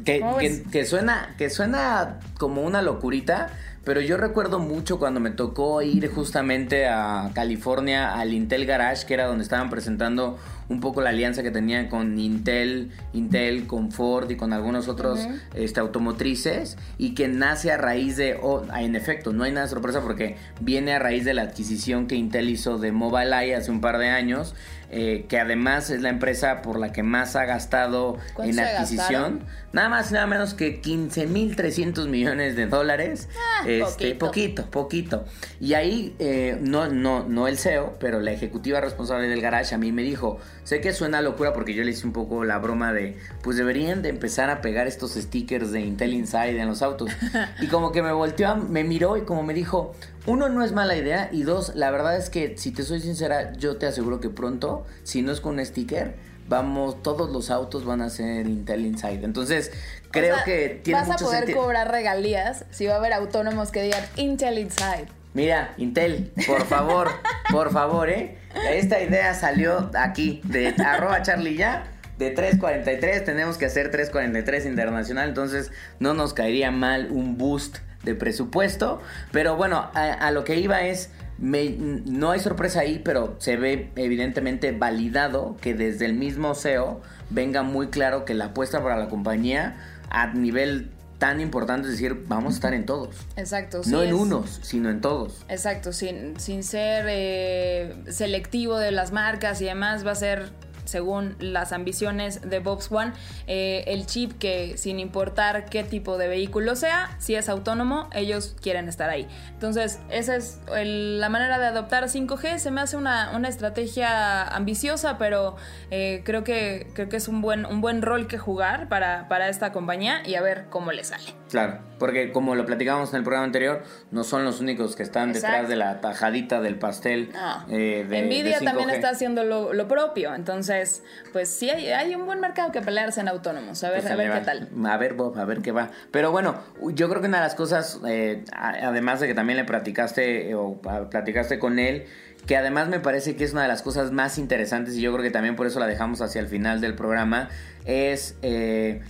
Que, 0.03 0.86
suena, 0.86 1.36
que 1.38 1.50
suena 1.50 2.20
como 2.38 2.62
una 2.62 2.82
locurita, 2.82 3.50
pero 3.84 4.01
yo 4.01 4.18
recuerdo 4.18 4.60
mucho 4.60 5.00
cuando 5.00 5.20
me 5.20 5.32
tocó 5.32 5.82
ir 5.82 6.10
justamente 6.10 6.88
a 6.88 7.32
California 7.34 8.13
al 8.20 8.34
Intel 8.34 8.65
Garage, 8.65 9.06
que 9.06 9.13
era 9.13 9.25
donde 9.25 9.44
estaban 9.44 9.70
presentando 9.70 10.38
un 10.70 10.79
poco 10.79 11.01
la 11.01 11.10
alianza 11.10 11.41
que 11.41 11.50
tenían 11.50 11.88
con 11.88 12.20
Intel, 12.20 12.91
Intel, 13.13 13.65
con 13.65 13.91
Ford 13.91 14.29
y 14.29 14.36
con 14.36 14.53
algunos 14.53 14.88
otros 14.88 15.27
este, 15.56 15.79
automotrices 15.79 16.77
y 17.00 17.15
que 17.15 17.27
nace 17.27 17.72
a 17.72 17.77
raíz 17.77 18.15
de, 18.18 18.38
oh, 18.41 18.63
en 18.77 18.96
efecto, 18.96 19.34
no 19.34 19.44
hay 19.44 19.51
nada 19.51 19.65
de 19.65 19.72
sorpresa 19.72 20.01
porque 20.01 20.38
viene 20.62 20.94
a 20.94 21.00
raíz 21.00 21.25
de 21.25 21.34
la 21.34 21.41
adquisición 21.41 22.06
que 22.06 22.15
Intel 22.15 22.50
hizo 22.50 22.77
de 22.77 22.91
Mobileye 22.91 23.56
hace 23.56 23.72
un 23.72 23.82
par 23.82 23.98
de 23.98 24.10
años 24.10 24.53
eh, 24.91 25.25
que 25.29 25.39
además 25.39 25.89
es 25.91 26.01
la 26.01 26.10
empresa 26.10 26.62
por 26.62 26.79
la 26.79 26.91
que 26.91 27.03
más 27.03 27.36
ha 27.36 27.46
gastado 27.46 28.17
en 28.43 28.60
adquisición. 28.60 29.43
Nada 29.71 29.88
más 29.88 30.10
y 30.10 30.15
nada 30.15 30.25
menos 30.25 30.56
que 30.56 30.82
15.300 30.82 32.08
millones 32.08 32.56
de 32.56 32.65
dólares. 32.65 33.30
Ah, 33.38 33.65
este, 33.67 34.15
poquito. 34.15 34.65
poquito, 34.71 35.25
Y 35.60 35.75
ahí, 35.75 36.15
eh, 36.17 36.58
no, 36.60 36.88
no, 36.88 37.23
no 37.28 37.47
el 37.47 37.60
CEO, 37.60 37.97
pero 37.99 38.19
la 38.19 38.32
ejecutiva 38.32 38.82
responsable 38.82 39.28
del 39.28 39.41
garage 39.41 39.75
a 39.75 39.78
mí 39.78 39.91
me 39.91 40.02
dijo, 40.02 40.39
sé 40.63 40.82
que 40.82 40.91
suena 40.91 41.21
locura 41.21 41.54
porque 41.54 41.75
yo 41.75 41.84
le 41.84 41.91
hice 41.91 42.08
un 42.08 42.13
poco 42.13 42.43
la 42.43 42.58
broma 42.58 42.91
de, 42.91 43.17
pues 43.43 43.58
deberían 43.58 44.02
de 44.02 44.10
empezar 44.10 44.49
a 44.49 44.62
pegar 44.62 44.88
estos 44.88 45.13
stickers 45.13 45.71
de 45.71 45.82
Intel 45.82 46.13
Inside 46.13 46.60
en 46.60 46.67
los 46.67 46.82
autos. 46.82 47.12
y 47.62 47.67
como 47.67 47.91
que 47.91 48.02
me 48.02 48.12
volteó, 48.12 48.56
me 48.56 48.84
miró 48.84 49.17
y 49.17 49.21
como 49.21 49.43
me 49.43 49.54
dijo, 49.54 49.93
uno, 50.30 50.50
no 50.50 50.63
es 50.63 50.72
mala 50.72 50.96
idea. 50.96 51.30
Y 51.32 51.44
dos, 51.44 51.74
la 51.76 51.92
verdad 51.92 52.18
es 52.18 52.30
que, 52.30 52.58
si 52.58 52.72
te 52.72 52.84
soy 52.84 53.02
sincera, 53.02 53.54
yo 53.54 53.78
te 53.78 53.88
aseguro 53.88 54.20
que 54.20 54.30
pronto, 54.30 54.86
si 55.04 55.22
no 55.22 55.32
es 55.32 55.42
con 55.42 55.60
un 55.60 55.65
sticker, 55.65 56.15
vamos, 56.48 57.02
todos 57.04 57.30
los 57.32 57.50
autos 57.50 57.86
van 57.86 58.02
a 58.02 58.10
ser 58.10 58.48
Intel 58.48 58.86
Inside. 58.86 59.24
Entonces, 59.24 59.72
creo 60.12 60.36
que 60.46 60.82
tiene 60.84 61.02
Vas 61.02 61.10
a 61.10 61.18
poder 61.18 61.54
cobrar 61.54 61.92
regalías 61.92 62.65
si 62.72 62.86
va 62.86 62.96
a 62.96 62.98
haber 62.98 63.13
autónomos 63.13 63.72
que 63.72 63.84
digan 63.84 64.04
Intel 64.15 64.60
Inside. 64.60 65.08
Mira, 65.34 65.74
Intel, 65.78 66.32
por 66.48 66.65
favor, 66.65 67.10
por 67.52 67.72
favor, 67.72 68.10
¿eh? 68.10 68.38
Esta 68.72 69.00
idea 69.00 69.34
salió 69.36 69.92
aquí, 69.96 70.42
de 70.44 70.74
arroba 70.84 71.22
Charlie 71.22 71.56
ya 71.56 71.84
de 72.20 72.32
343, 72.32 73.24
tenemos 73.24 73.58
que 73.58 73.65
hacer 73.65 73.92
343 73.92 74.65
internacional, 74.65 75.30
entonces 75.30 75.72
no 76.00 76.13
nos 76.13 76.34
caería 76.34 76.70
mal 76.70 77.08
un 77.12 77.38
boost 77.38 77.78
de 78.04 78.16
presupuesto. 78.16 79.02
Pero 79.32 79.56
bueno, 79.56 79.90
a, 79.94 80.32
lo 80.32 80.44
que 80.44 80.60
iba 80.60 80.82
es, 80.84 81.12
no 81.40 82.32
hay 82.32 82.40
sorpresa 82.40 82.82
ahí, 82.82 83.02
pero 83.04 83.36
se 83.40 83.58
ve 83.58 83.92
evidentemente 83.96 84.72
validado 84.72 85.58
que 85.62 85.74
desde 85.74 86.06
el 86.06 86.14
mismo 86.14 86.56
CEO 86.56 87.02
venga 87.30 87.64
muy 87.64 87.88
claro 87.88 88.26
que 88.26 88.34
la 88.34 88.46
apuesta 88.46 88.82
para 88.82 88.98
la 88.98 89.10
compañía 89.10 89.78
a 90.10 90.28
nivel 90.28 90.92
tan 91.20 91.42
importante 91.42 91.88
es 91.88 91.94
decir, 91.94 92.24
vamos 92.28 92.54
a 92.54 92.56
estar 92.56 92.74
en 92.74 92.86
todos. 92.86 93.16
Exacto. 93.36 93.82
no 93.88 94.02
en 94.02 94.14
unos, 94.14 94.60
sino 94.64 94.90
en 94.90 95.02
todos. 95.02 95.46
Exacto, 95.50 95.92
sin, 95.92 96.40
sin 96.40 96.64
ser 96.64 97.06
eh, 97.10 97.94
selectivo 98.08 98.78
de 98.78 98.92
las 98.92 99.12
marcas 99.12 99.62
y 99.62 99.66
demás, 99.66 100.08
va 100.08 100.12
a 100.12 100.16
ser 100.16 100.50
según 100.89 101.36
las 101.39 101.71
ambiciones 101.71 102.41
de 102.49 102.60
Bob 102.60 102.82
Swan, 102.82 103.13
eh, 103.47 103.84
el 103.88 104.06
chip 104.06 104.38
que 104.38 104.78
sin 104.78 104.99
importar 104.99 105.65
qué 105.65 105.84
tipo 105.84 106.17
de 106.17 106.28
vehículo 106.28 106.75
sea, 106.75 107.15
si 107.19 107.36
es 107.36 107.49
autónomo, 107.49 108.10
ellos 108.13 108.56
quieren 108.62 108.89
estar 108.89 109.10
ahí. 109.10 109.28
Entonces, 109.54 109.99
esa 110.10 110.36
es 110.36 110.60
la 110.67 111.30
manera 111.30 111.60
de 111.60 111.67
adoptar 111.67 112.06
5G. 112.10 112.58
Se 112.58 112.71
me 112.71 112.82
hace 112.82 112.97
una, 112.97 113.30
estrategia 113.49 114.43
ambiciosa, 114.43 115.17
pero 115.17 115.56
eh, 115.89 116.21
creo, 116.23 116.43
que, 116.43 116.88
creo 116.93 117.10
que 117.10 117.17
es 117.17 117.28
un 117.28 117.41
buen, 117.41 117.65
un 117.65 117.82
buen 117.82 118.02
rol 118.02 118.28
que 118.28 118.38
jugar 118.38 118.89
para, 118.89 119.28
para 119.28 119.49
esta 119.49 119.71
compañía 119.71 120.21
y 120.25 120.36
a 120.36 120.41
ver 120.41 120.67
cómo 120.69 120.91
le 120.91 121.04
sale. 121.04 121.34
Claro, 121.50 121.80
porque 121.98 122.32
como 122.32 122.54
lo 122.54 122.66
platicábamos 122.66 123.10
en 123.12 123.18
el 123.18 123.24
programa 123.24 123.46
anterior, 123.46 123.82
no 124.12 124.24
son 124.24 124.46
los 124.46 124.62
únicos 124.62 124.96
que 124.96 125.02
están 125.02 125.34
detrás 125.34 125.68
de 125.68 125.76
la 125.76 126.00
tajadita 126.00 126.62
del 126.62 126.76
pastel. 126.76 127.32
Eh, 127.70 128.06
Nvidia 128.08 128.60
también 128.60 128.92
está 128.92 129.10
haciendo 129.10 129.44
lo, 129.44 129.88
propio, 129.88 130.36
entonces, 130.36 131.04
pues 131.34 131.50
sí 131.50 131.70
hay, 131.70 132.14
un 132.14 132.28
buen 132.28 132.40
mercado 132.40 132.72
que 132.72 132.82
pelearse 132.82 133.22
en 133.22 133.28
autónomos. 133.28 133.84
A 133.84 133.90
ver, 133.90 134.02
pues 134.02 134.12
a 134.12 134.16
ver 134.16 134.32
qué 134.32 134.40
tal. 134.42 134.70
A 134.86 134.98
ver, 134.98 135.16
Bob, 135.16 135.40
a 135.40 135.46
ver 135.46 135.62
qué 135.62 135.72
va. 135.72 135.90
Pero 136.12 136.32
bueno, 136.32 136.60
yo 136.94 137.10
creo 137.10 137.22
que 137.22 137.28
una 137.28 137.38
de 137.38 137.44
las 137.44 137.56
cosas, 137.56 138.00
eh, 138.08 138.44
además 138.52 139.20
de 139.20 139.28
que 139.28 139.34
también 139.34 139.58
le 139.58 139.66
platicaste 139.66 140.54
o 140.54 140.80
platicaste 141.10 141.58
con 141.58 141.80
él, 141.80 142.06
que 142.46 142.58
además 142.58 142.90
me 142.90 143.00
parece 143.00 143.36
que 143.36 143.44
es 143.44 143.54
una 143.54 143.64
de 143.64 143.68
las 143.68 143.82
cosas 143.82 144.12
más 144.12 144.38
interesantes 144.38 144.96
y 144.96 145.02
yo 145.02 145.12
creo 145.12 145.24
que 145.24 145.32
también 145.32 145.56
por 145.56 145.66
eso 145.66 145.80
la 145.80 145.88
dejamos 145.88 146.22
hacia 146.22 146.42
el 146.42 146.48
final 146.48 146.80
del 146.80 146.94
programa, 146.94 147.50
es... 147.86 148.38
Eh, 148.44 149.02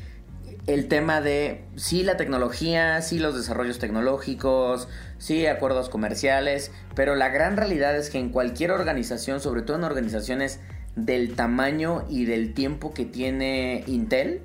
el 0.68 0.88
tema 0.88 1.22
de 1.22 1.66
sí 1.76 2.04
la 2.04 2.18
tecnología, 2.18 3.02
sí 3.02 3.20
los 3.20 3.36
desarrollos 3.36 3.80
tecnológicos, 3.80 4.88
sí 5.18 5.46
acuerdos 5.48 5.90
comerciales, 5.90 6.72
pero 6.96 7.16
la 7.16 7.30
gran 7.30 7.58
realidad 7.58 7.96
es 7.96 8.10
que 8.10 8.20
en 8.20 8.30
cualquier 8.30 8.72
organización, 8.72 9.40
sobre 9.40 9.62
todo 9.62 9.78
en 9.78 9.84
organizaciones 9.84 10.60
del 10.96 11.36
tamaño 11.36 12.06
y 12.10 12.26
del 12.26 12.54
tiempo 12.54 12.94
que 12.94 13.06
tiene 13.06 13.84
Intel, 13.88 14.42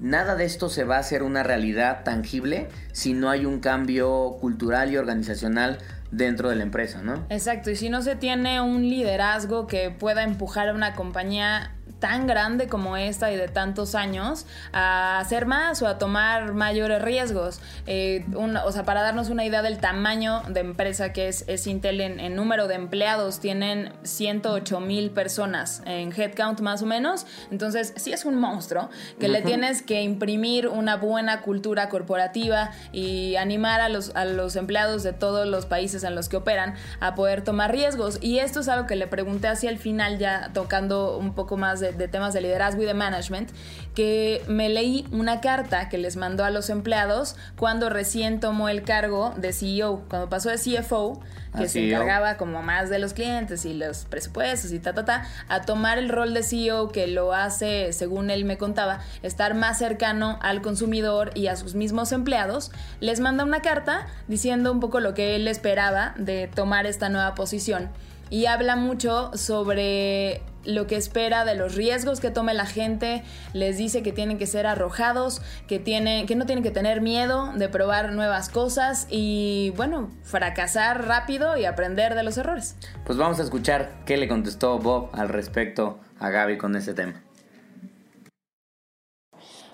nada 0.00 0.36
de 0.36 0.44
esto 0.44 0.68
se 0.68 0.84
va 0.84 0.96
a 0.96 1.00
hacer 1.00 1.22
una 1.22 1.42
realidad 1.42 2.04
tangible 2.04 2.68
si 2.92 3.14
no 3.14 3.30
hay 3.30 3.46
un 3.46 3.60
cambio 3.60 4.36
cultural 4.40 4.92
y 4.92 4.96
organizacional 4.96 5.78
dentro 6.10 6.48
de 6.48 6.56
la 6.56 6.62
empresa, 6.62 7.02
¿no? 7.02 7.26
Exacto, 7.28 7.70
y 7.70 7.76
si 7.76 7.90
no 7.90 8.02
se 8.02 8.16
tiene 8.16 8.60
un 8.60 8.88
liderazgo 8.88 9.66
que 9.66 9.90
pueda 9.90 10.22
empujar 10.22 10.68
a 10.68 10.74
una 10.74 10.94
compañía 10.94 11.72
tan 11.98 12.26
grande 12.26 12.68
como 12.68 12.96
esta 12.96 13.32
y 13.32 13.36
de 13.36 13.48
tantos 13.48 13.94
años 13.94 14.46
a 14.72 15.18
hacer 15.18 15.46
más 15.46 15.82
o 15.82 15.88
a 15.88 15.98
tomar 15.98 16.54
mayores 16.54 17.02
riesgos. 17.02 17.60
Eh, 17.86 18.24
o 18.34 18.72
sea, 18.72 18.84
para 18.84 19.02
darnos 19.02 19.30
una 19.30 19.44
idea 19.44 19.62
del 19.62 19.78
tamaño 19.78 20.42
de 20.48 20.60
empresa 20.60 21.12
que 21.12 21.28
es, 21.28 21.44
es 21.48 21.66
Intel 21.66 22.00
en, 22.00 22.36
número 22.36 22.68
de 22.68 22.74
empleados, 22.74 23.40
tienen 23.40 23.92
108 24.02 24.80
mil 24.80 25.10
personas 25.10 25.82
en 25.86 26.12
headcount 26.12 26.60
más 26.60 26.82
o 26.82 26.86
menos. 26.86 27.26
Entonces, 27.50 27.92
sí 27.96 28.12
es 28.12 28.24
un 28.24 28.36
monstruo 28.36 28.88
que 29.18 29.28
le 29.28 29.42
tienes 29.42 29.82
que 29.82 30.02
imprimir 30.02 30.68
una 30.68 30.96
buena 30.96 31.42
cultura 31.42 31.88
corporativa 31.88 32.70
y 32.92 33.36
animar 33.36 33.80
a 33.80 33.88
los, 33.88 34.14
a 34.14 34.24
los 34.24 34.56
empleados 34.56 35.02
de 35.02 35.12
todos 35.12 35.46
los 35.46 35.66
países 35.66 36.04
en 36.04 36.14
los 36.14 36.28
que 36.28 36.36
operan 36.36 36.74
a 37.00 37.14
poder 37.14 37.42
tomar 37.42 37.72
riesgos. 37.72 38.18
Y 38.20 38.38
esto 38.38 38.60
es 38.60 38.68
algo 38.68 38.86
que 38.86 38.96
le 38.96 39.06
pregunté 39.06 39.48
hacia 39.48 39.70
el 39.70 39.78
final, 39.78 40.18
ya 40.18 40.50
tocando 40.52 41.18
un 41.18 41.34
poco 41.34 41.56
más 41.56 41.80
de 41.80 41.87
de, 41.92 42.08
temas 42.08 42.34
de 42.34 42.40
liderazgo 42.40 42.82
y 42.82 42.86
de 42.86 42.94
management, 42.94 43.50
que 43.94 44.42
me 44.48 44.68
leí 44.68 45.06
una 45.12 45.40
carta 45.40 45.88
que 45.88 45.98
les 45.98 46.16
mandó 46.16 46.44
a 46.44 46.50
los 46.50 46.70
empleados 46.70 47.36
cuando 47.56 47.90
recién 47.90 48.40
tomó 48.40 48.68
el 48.68 48.82
cargo 48.82 49.34
de 49.36 49.52
CEO, 49.52 50.04
cuando 50.08 50.28
pasó 50.28 50.50
de 50.50 50.56
CFO, 50.56 51.20
que 51.56 51.64
ah, 51.64 51.68
se 51.68 51.80
e 51.80 51.88
encargaba 51.88 52.36
como 52.36 52.62
más 52.62 52.90
de 52.90 52.98
los 52.98 53.14
clientes 53.14 53.64
y 53.64 53.74
los 53.74 54.04
presupuestos 54.04 54.72
y 54.72 54.78
ta, 54.78 54.92
ta, 54.92 55.04
ta, 55.04 55.26
a 55.48 55.62
tomar 55.62 55.98
el 55.98 56.08
rol 56.08 56.34
de 56.34 56.42
CEO 56.42 56.88
que 56.90 57.06
lo 57.06 57.32
hace, 57.32 57.92
según 57.92 58.30
él 58.30 58.44
me 58.44 58.58
contaba, 58.58 59.00
estar 59.22 59.54
más 59.54 59.78
cercano 59.78 60.38
al 60.42 60.62
consumidor 60.62 61.30
y 61.34 61.46
a 61.46 61.56
sus 61.56 61.74
mismos 61.74 62.12
empleados, 62.12 62.70
les 63.00 63.20
manda 63.20 63.44
una 63.44 63.62
carta 63.62 64.06
diciendo 64.28 64.72
un 64.72 64.80
poco 64.80 65.00
lo 65.00 65.14
que 65.14 65.36
él 65.36 65.48
esperaba 65.48 66.14
de 66.16 66.48
tomar 66.54 66.86
esta 66.86 67.08
nueva 67.08 67.34
posición. 67.34 67.88
Y 68.30 68.46
habla 68.46 68.76
mucho 68.76 69.30
sobre 69.34 70.42
lo 70.64 70.86
que 70.86 70.96
espera 70.96 71.44
de 71.44 71.54
los 71.54 71.74
riesgos 71.74 72.20
que 72.20 72.30
tome 72.30 72.54
la 72.54 72.66
gente, 72.66 73.22
les 73.52 73.78
dice 73.78 74.02
que 74.02 74.12
tienen 74.12 74.38
que 74.38 74.46
ser 74.46 74.66
arrojados, 74.66 75.40
que, 75.66 75.78
tienen, 75.78 76.26
que 76.26 76.36
no 76.36 76.46
tienen 76.46 76.62
que 76.62 76.70
tener 76.70 77.00
miedo 77.00 77.52
de 77.54 77.68
probar 77.68 78.12
nuevas 78.12 78.48
cosas 78.48 79.06
y 79.10 79.72
bueno, 79.76 80.10
fracasar 80.22 81.06
rápido 81.06 81.56
y 81.56 81.64
aprender 81.64 82.14
de 82.14 82.22
los 82.22 82.36
errores. 82.38 82.76
Pues 83.04 83.18
vamos 83.18 83.40
a 83.40 83.42
escuchar 83.42 84.04
qué 84.04 84.16
le 84.16 84.28
contestó 84.28 84.78
Bob 84.78 85.10
al 85.12 85.28
respecto 85.28 85.98
a 86.18 86.30
Gaby 86.30 86.58
con 86.58 86.76
ese 86.76 86.94
tema. 86.94 87.22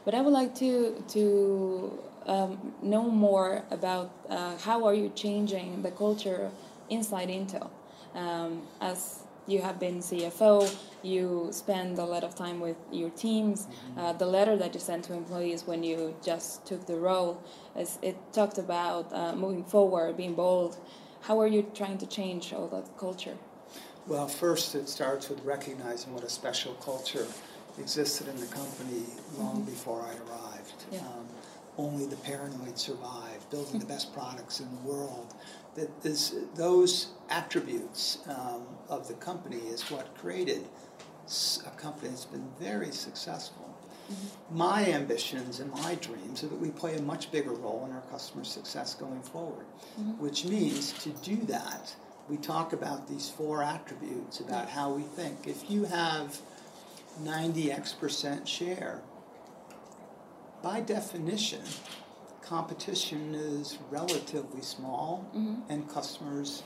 But 0.05 0.15
I 0.15 0.21
would 0.21 0.35
like 0.35 0.55
to, 0.57 1.03
to 1.15 1.99
um, 2.27 2.75
know 2.83 3.05
more 3.05 3.63
about 3.71 4.11
uh, 4.29 4.57
how 4.59 4.85
are 4.85 4.95
you 4.95 5.11
changing 5.15 5.83
the 5.83 5.91
culture 5.91 6.51
inside 6.91 7.31
Intel. 7.31 7.71
Um, 8.15 8.63
as 8.81 9.25
you 9.47 9.61
have 9.61 9.79
been 9.79 9.99
CFO, 9.99 10.75
you 11.03 11.49
spend 11.51 11.99
a 11.99 12.05
lot 12.05 12.25
of 12.25 12.35
time 12.35 12.61
with 12.61 12.77
your 12.91 13.11
teams. 13.11 13.67
Mm-hmm. 13.67 13.99
Uh, 13.99 14.13
the 14.15 14.27
letter 14.27 14.57
that 14.57 14.75
you 14.75 14.81
sent 14.81 15.05
to 15.05 15.13
employees 15.13 15.67
when 15.67 15.83
you 15.83 16.15
just 16.25 16.67
took 16.67 16.87
the 16.87 16.97
role, 16.97 17.43
is, 17.77 17.99
it 18.03 18.17
talked 18.33 18.59
about 18.59 19.13
uh, 19.13 19.35
moving 19.35 19.65
forward, 19.65 20.17
being 20.17 20.35
bold. 20.35 20.79
How 21.23 21.41
are 21.41 21.47
you 21.47 21.71
trying 21.75 21.99
to 21.99 22.07
change 22.07 22.53
all 22.53 22.69
that 22.69 22.97
culture? 22.99 23.37
Well, 24.07 24.29
first 24.29 24.75
it 24.75 24.89
starts 24.89 25.29
with 25.31 25.43
recognizing 25.45 26.13
what 26.13 26.25
a 26.25 26.29
special 26.29 26.75
culture 26.75 27.27
existed 27.79 28.29
in 28.29 28.37
the 28.37 28.47
company 28.47 29.05
long 29.39 29.57
mm-hmm. 29.57 29.71
before 29.71 30.03
I 30.03 30.11
arrived. 30.11 30.85
Yeah. 30.93 31.01
Um, 31.01 31.27
only 31.77 32.07
the 32.07 32.17
paranoid 32.17 32.79
survived, 32.79 33.51
building 33.51 33.81
the 33.81 33.87
best 33.95 34.15
products 34.15 34.61
in 34.61 34.69
the 34.71 34.89
world, 34.89 35.35
that 35.75 35.91
is, 36.05 36.35
those 36.55 37.09
attributes 37.31 38.19
um, 38.29 38.63
of 38.89 39.09
the 39.09 39.15
company 39.15 39.57
is 39.57 39.83
what 39.91 40.17
created 40.17 40.65
a 41.67 41.71
company 41.81 42.09
that's 42.09 42.27
been 42.27 42.47
very 42.61 42.91
successful. 42.91 43.65
Mm-hmm. 44.11 44.59
My 44.59 44.87
ambitions 44.91 45.61
and 45.61 45.71
my 45.73 45.95
dreams 45.97 46.45
are 46.45 46.49
that 46.49 46.61
we 46.61 46.71
play 46.71 46.97
a 46.97 47.03
much 47.03 47.33
bigger 47.33 47.53
role 47.53 47.87
in 47.89 47.95
our 47.95 48.03
customer 48.03 48.45
success 48.45 48.95
going 48.95 49.23
forward, 49.23 49.65
mm-hmm. 49.99 50.23
which 50.23 50.45
means 50.45 50.93
to 51.05 51.09
do 51.09 51.37
that, 51.47 51.95
we 52.29 52.37
talk 52.37 52.73
about 52.73 53.09
these 53.09 53.29
four 53.29 53.63
attributes 53.63 54.41
about 54.41 54.69
how 54.69 54.91
we 54.91 55.03
think. 55.03 55.47
If 55.47 55.71
you 55.71 55.85
have 55.85 56.39
90x 57.23 57.99
percent 57.99 58.47
share, 58.47 59.01
by 60.63 60.81
definition, 60.81 61.61
competition 62.45 63.35
is 63.35 63.79
relatively 63.91 64.61
small 64.63 65.25
mm-hmm. 65.35 65.61
and 65.71 65.89
customers 65.89 66.63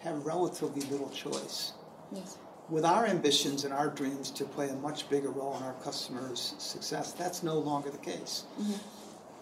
have 0.00 0.24
relatively 0.24 0.82
little 0.82 1.10
choice. 1.10 1.72
Yes. 2.12 2.38
With 2.68 2.84
our 2.84 3.06
ambitions 3.06 3.64
and 3.64 3.72
our 3.72 3.88
dreams 3.88 4.30
to 4.32 4.44
play 4.44 4.68
a 4.68 4.74
much 4.74 5.08
bigger 5.08 5.30
role 5.30 5.56
in 5.56 5.62
our 5.62 5.74
customers' 5.74 6.54
success, 6.58 7.12
that's 7.12 7.42
no 7.42 7.58
longer 7.58 7.90
the 7.90 7.98
case. 7.98 8.44
Mm-hmm. 8.60 8.74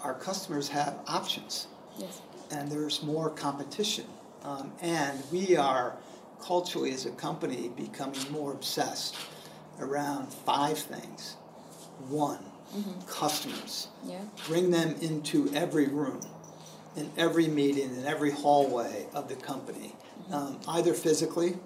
Our 0.02 0.14
customers 0.14 0.68
have 0.68 0.98
options, 1.06 1.68
yes. 1.98 2.20
and 2.50 2.70
there's 2.70 3.02
more 3.02 3.30
competition. 3.30 4.04
Um, 4.42 4.72
and 4.82 5.22
we 5.32 5.56
are 5.56 5.96
culturally, 6.42 6.92
as 6.92 7.06
a 7.06 7.10
company, 7.12 7.70
becoming 7.74 8.30
more 8.30 8.52
obsessed 8.52 9.16
around 9.80 10.30
five 10.30 10.78
things. 10.78 11.36
One, 12.08 12.44
mm-hmm. 12.74 13.00
customers. 13.08 13.88
Yeah. 14.04 14.20
Bring 14.46 14.70
them 14.70 14.96
into 15.00 15.50
every 15.54 15.88
room, 15.88 16.20
in 16.96 17.10
every 17.16 17.48
meeting, 17.48 17.94
in 17.96 18.06
every 18.06 18.30
hallway 18.30 19.06
of 19.14 19.28
the 19.28 19.36
company, 19.36 19.94
mm-hmm. 20.28 20.34
um, 20.34 20.60
either 20.68 20.94
physically 20.94 21.56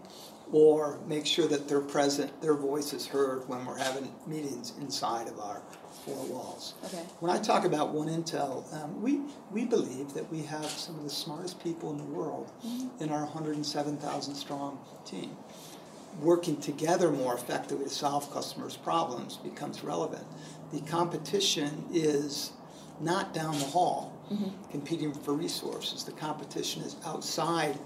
or 0.53 0.99
make 1.07 1.27
sure 1.27 1.47
that 1.47 1.69
they're 1.69 1.81
present, 1.81 2.41
their 2.41 2.55
voice 2.55 2.93
is 2.93 3.07
heard 3.07 3.47
when 3.49 3.65
we're 3.67 3.79
having 3.79 4.11
meetings 4.27 4.73
inside 4.81 5.29
of 5.29 5.39
our 5.39 5.61
four 6.05 6.25
walls. 6.27 6.75
Okay. 6.87 7.03
When 7.21 7.31
I 7.31 7.39
talk 7.39 7.65
about 7.65 7.91
One 7.91 8.09
Intel, 8.09 8.73
um, 8.83 9.03
we, 9.03 9.21
we 9.51 9.65
believe 9.65 10.15
that 10.15 10.31
we 10.33 10.43
have 10.43 10.65
some 10.67 10.97
of 10.97 11.05
the 11.05 11.11
smartest 11.11 11.63
people 11.63 11.91
in 11.91 11.99
the 11.99 12.05
world 12.05 12.51
mm-hmm. 12.65 13.03
in 13.03 13.11
our 13.11 13.25
107,000 13.25 14.35
strong 14.35 14.79
team 15.05 15.37
working 16.21 16.57
together 16.57 17.11
more 17.11 17.35
effectively 17.35 17.85
to 17.85 17.91
solve 17.91 18.33
customers' 18.33 18.77
problems 18.77 19.37
becomes 19.37 19.85
relevant. 19.85 20.25
The 20.73 20.81
competition 20.83 21.85
is 21.93 22.53
not 23.01 23.33
down 23.33 23.59
the 23.59 23.65
hall 23.65 24.13
mm-hmm. 24.31 24.49
competing 24.71 25.13
for 25.13 25.33
resources. 25.33 26.05
The 26.05 26.13
competition 26.13 26.83
is 26.83 26.97
outside 27.07 27.79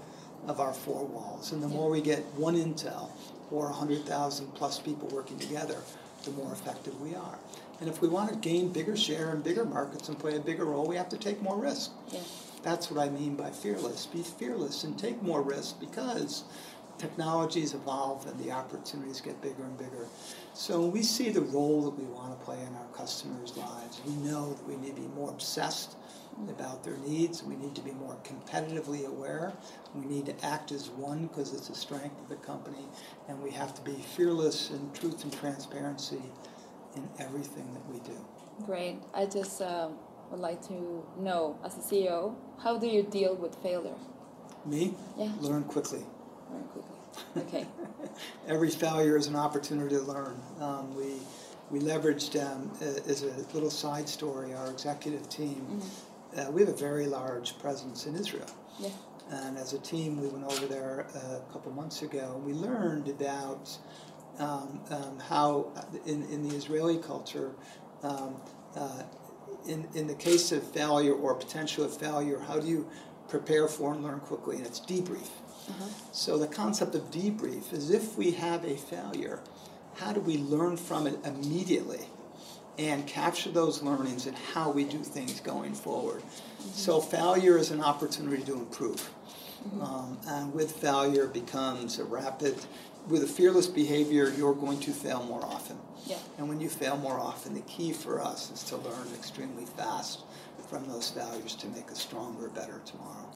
of 0.47 0.59
our 0.59 0.73
four 0.73 1.05
walls. 1.05 1.51
And 1.51 1.61
the 1.61 1.67
more 1.67 1.89
we 1.89 2.01
get 2.01 2.23
one 2.35 2.55
intel 2.55 3.09
or 3.51 3.65
100,000 3.65 4.53
plus 4.55 4.79
people 4.79 5.07
working 5.09 5.37
together, 5.37 5.77
the 6.23 6.31
more 6.31 6.51
effective 6.51 6.99
we 7.01 7.15
are. 7.15 7.37
And 7.79 7.89
if 7.89 8.01
we 8.01 8.07
want 8.07 8.29
to 8.29 8.35
gain 8.37 8.71
bigger 8.71 8.95
share 8.95 9.31
in 9.31 9.41
bigger 9.41 9.65
markets 9.65 10.09
and 10.09 10.17
play 10.17 10.35
a 10.35 10.39
bigger 10.39 10.65
role, 10.65 10.87
we 10.87 10.95
have 10.95 11.09
to 11.09 11.17
take 11.17 11.41
more 11.41 11.57
risk. 11.57 11.91
Yeah. 12.11 12.21
That's 12.61 12.89
what 12.89 13.05
I 13.05 13.09
mean 13.09 13.35
by 13.35 13.49
fearless. 13.49 14.05
Be 14.05 14.23
fearless 14.23 14.85
and 14.85 14.97
take 14.97 15.21
more 15.21 15.41
risk 15.41 15.79
because 15.79 16.45
technologies 16.97 17.73
evolve 17.73 18.25
and 18.27 18.39
the 18.39 18.51
opportunities 18.51 19.21
get 19.21 19.41
bigger 19.41 19.63
and 19.63 19.77
bigger. 19.77 20.07
So 20.53 20.85
we 20.85 21.03
see 21.03 21.29
the 21.29 21.41
role 21.41 21.81
that 21.83 21.97
we 21.97 22.05
want 22.05 22.37
to 22.37 22.45
play 22.45 22.59
in 22.61 22.75
our 22.75 22.87
customers' 22.95 23.55
lives, 23.57 24.01
we 24.05 24.13
know 24.15 24.53
that 24.53 24.67
we 24.67 24.75
need 24.75 24.95
to 24.95 25.01
be 25.01 25.07
more 25.09 25.29
obsessed 25.29 25.95
about 26.49 26.83
their 26.83 26.97
needs. 26.97 27.43
We 27.43 27.55
need 27.55 27.75
to 27.75 27.81
be 27.81 27.91
more 27.91 28.17
competitively 28.23 29.05
aware. 29.05 29.53
We 29.93 30.05
need 30.05 30.25
to 30.25 30.45
act 30.45 30.71
as 30.71 30.89
one 30.89 31.27
because 31.27 31.53
it's 31.53 31.69
a 31.69 31.75
strength 31.75 32.19
of 32.21 32.29
the 32.29 32.35
company. 32.37 32.85
And 33.27 33.41
we 33.41 33.51
have 33.51 33.73
to 33.75 33.81
be 33.81 33.93
fearless 34.15 34.71
in 34.71 34.91
truth 34.93 35.23
and 35.23 35.33
transparency 35.33 36.21
in 36.95 37.07
everything 37.19 37.71
that 37.73 37.87
we 37.87 37.99
do. 37.99 38.17
Great. 38.65 38.97
I 39.13 39.25
just 39.25 39.61
uh, 39.61 39.89
would 40.31 40.39
like 40.39 40.61
to 40.67 41.05
know, 41.19 41.57
as 41.63 41.77
a 41.77 41.81
CEO, 41.81 42.35
how 42.59 42.77
do 42.77 42.87
you 42.87 43.03
deal 43.03 43.35
with 43.35 43.55
failure? 43.57 43.95
Me? 44.65 44.93
Yeah. 45.17 45.31
Learn 45.39 45.63
quickly 45.63 46.03
Okay. 47.37 47.65
Every 48.47 48.69
failure 48.69 49.17
is 49.17 49.27
an 49.27 49.35
opportunity 49.35 49.95
to 49.95 50.01
learn. 50.01 50.39
Um, 50.59 50.95
we 50.95 51.19
we 51.71 51.79
leveraged 51.79 52.39
um, 52.39 52.71
as 52.81 53.23
a 53.23 53.33
little 53.53 53.71
side 53.71 54.07
story 54.07 54.53
our 54.53 54.69
executive 54.69 55.27
team. 55.29 55.65
Mm-hmm. 55.69 56.39
Uh, 56.39 56.51
we 56.51 56.61
have 56.61 56.69
a 56.69 56.77
very 56.77 57.07
large 57.07 57.57
presence 57.59 58.05
in 58.05 58.15
Israel. 58.15 58.49
Yeah. 58.79 58.89
And 59.31 59.57
as 59.57 59.73
a 59.73 59.79
team, 59.79 60.21
we 60.21 60.27
went 60.27 60.45
over 60.45 60.65
there 60.67 61.07
a 61.15 61.51
couple 61.51 61.71
months 61.71 62.01
ago. 62.01 62.33
and 62.35 62.45
We 62.45 62.53
learned 62.53 63.07
about 63.07 63.75
um, 64.39 64.81
um, 64.89 65.19
how, 65.19 65.71
in, 66.05 66.23
in 66.23 66.47
the 66.47 66.55
Israeli 66.55 66.97
culture, 66.97 67.51
um, 68.03 68.35
uh, 68.75 69.03
in, 69.67 69.87
in 69.95 70.07
the 70.07 70.15
case 70.15 70.51
of 70.51 70.63
failure 70.63 71.13
or 71.13 71.35
potential 71.35 71.85
of 71.85 71.95
failure, 71.97 72.39
how 72.39 72.59
do 72.59 72.67
you 72.67 72.89
prepare 73.29 73.67
for 73.67 73.93
and 73.93 74.03
learn 74.03 74.19
quickly? 74.19 74.57
And 74.57 74.65
it's 74.65 74.79
debrief. 74.79 75.29
So 76.11 76.37
the 76.37 76.47
concept 76.47 76.95
of 76.95 77.11
debrief 77.11 77.73
is 77.73 77.89
if 77.89 78.17
we 78.17 78.31
have 78.31 78.63
a 78.65 78.75
failure, 78.75 79.39
how 79.95 80.13
do 80.13 80.19
we 80.19 80.37
learn 80.37 80.77
from 80.77 81.07
it 81.07 81.17
immediately 81.25 82.01
and 82.77 83.05
capture 83.05 83.51
those 83.51 83.83
learnings 83.83 84.25
and 84.25 84.35
how 84.35 84.71
we 84.71 84.83
do 84.83 84.99
things 84.99 85.39
going 85.39 85.73
forward? 85.73 86.21
Mm-hmm. 86.21 86.69
So 86.69 86.99
failure 86.99 87.57
is 87.57 87.71
an 87.71 87.81
opportunity 87.81 88.43
to 88.43 88.53
improve. 88.53 89.09
Um, 89.81 90.17
and 90.27 90.53
with 90.53 90.73
failure 90.73 91.27
becomes 91.27 91.97
a 91.97 92.03
rapid, 92.03 92.55
with 93.07 93.23
a 93.23 93.27
fearless 93.27 93.67
behavior, 93.67 94.29
you're 94.37 94.53
going 94.53 94.79
to 94.81 94.91
fail 94.91 95.23
more 95.23 95.43
often. 95.45 95.77
Yeah. 96.05 96.17
And 96.37 96.49
when 96.49 96.59
you 96.59 96.67
fail 96.67 96.97
more 96.97 97.17
often, 97.17 97.53
the 97.53 97.61
key 97.61 97.93
for 97.93 98.21
us 98.21 98.51
is 98.51 98.63
to 98.63 98.77
learn 98.77 99.07
extremely 99.15 99.65
fast 99.65 100.23
from 100.67 100.85
those 100.87 101.09
failures 101.09 101.55
to 101.55 101.67
make 101.67 101.89
a 101.89 101.95
stronger, 101.95 102.49
better 102.49 102.81
tomorrow. 102.85 103.33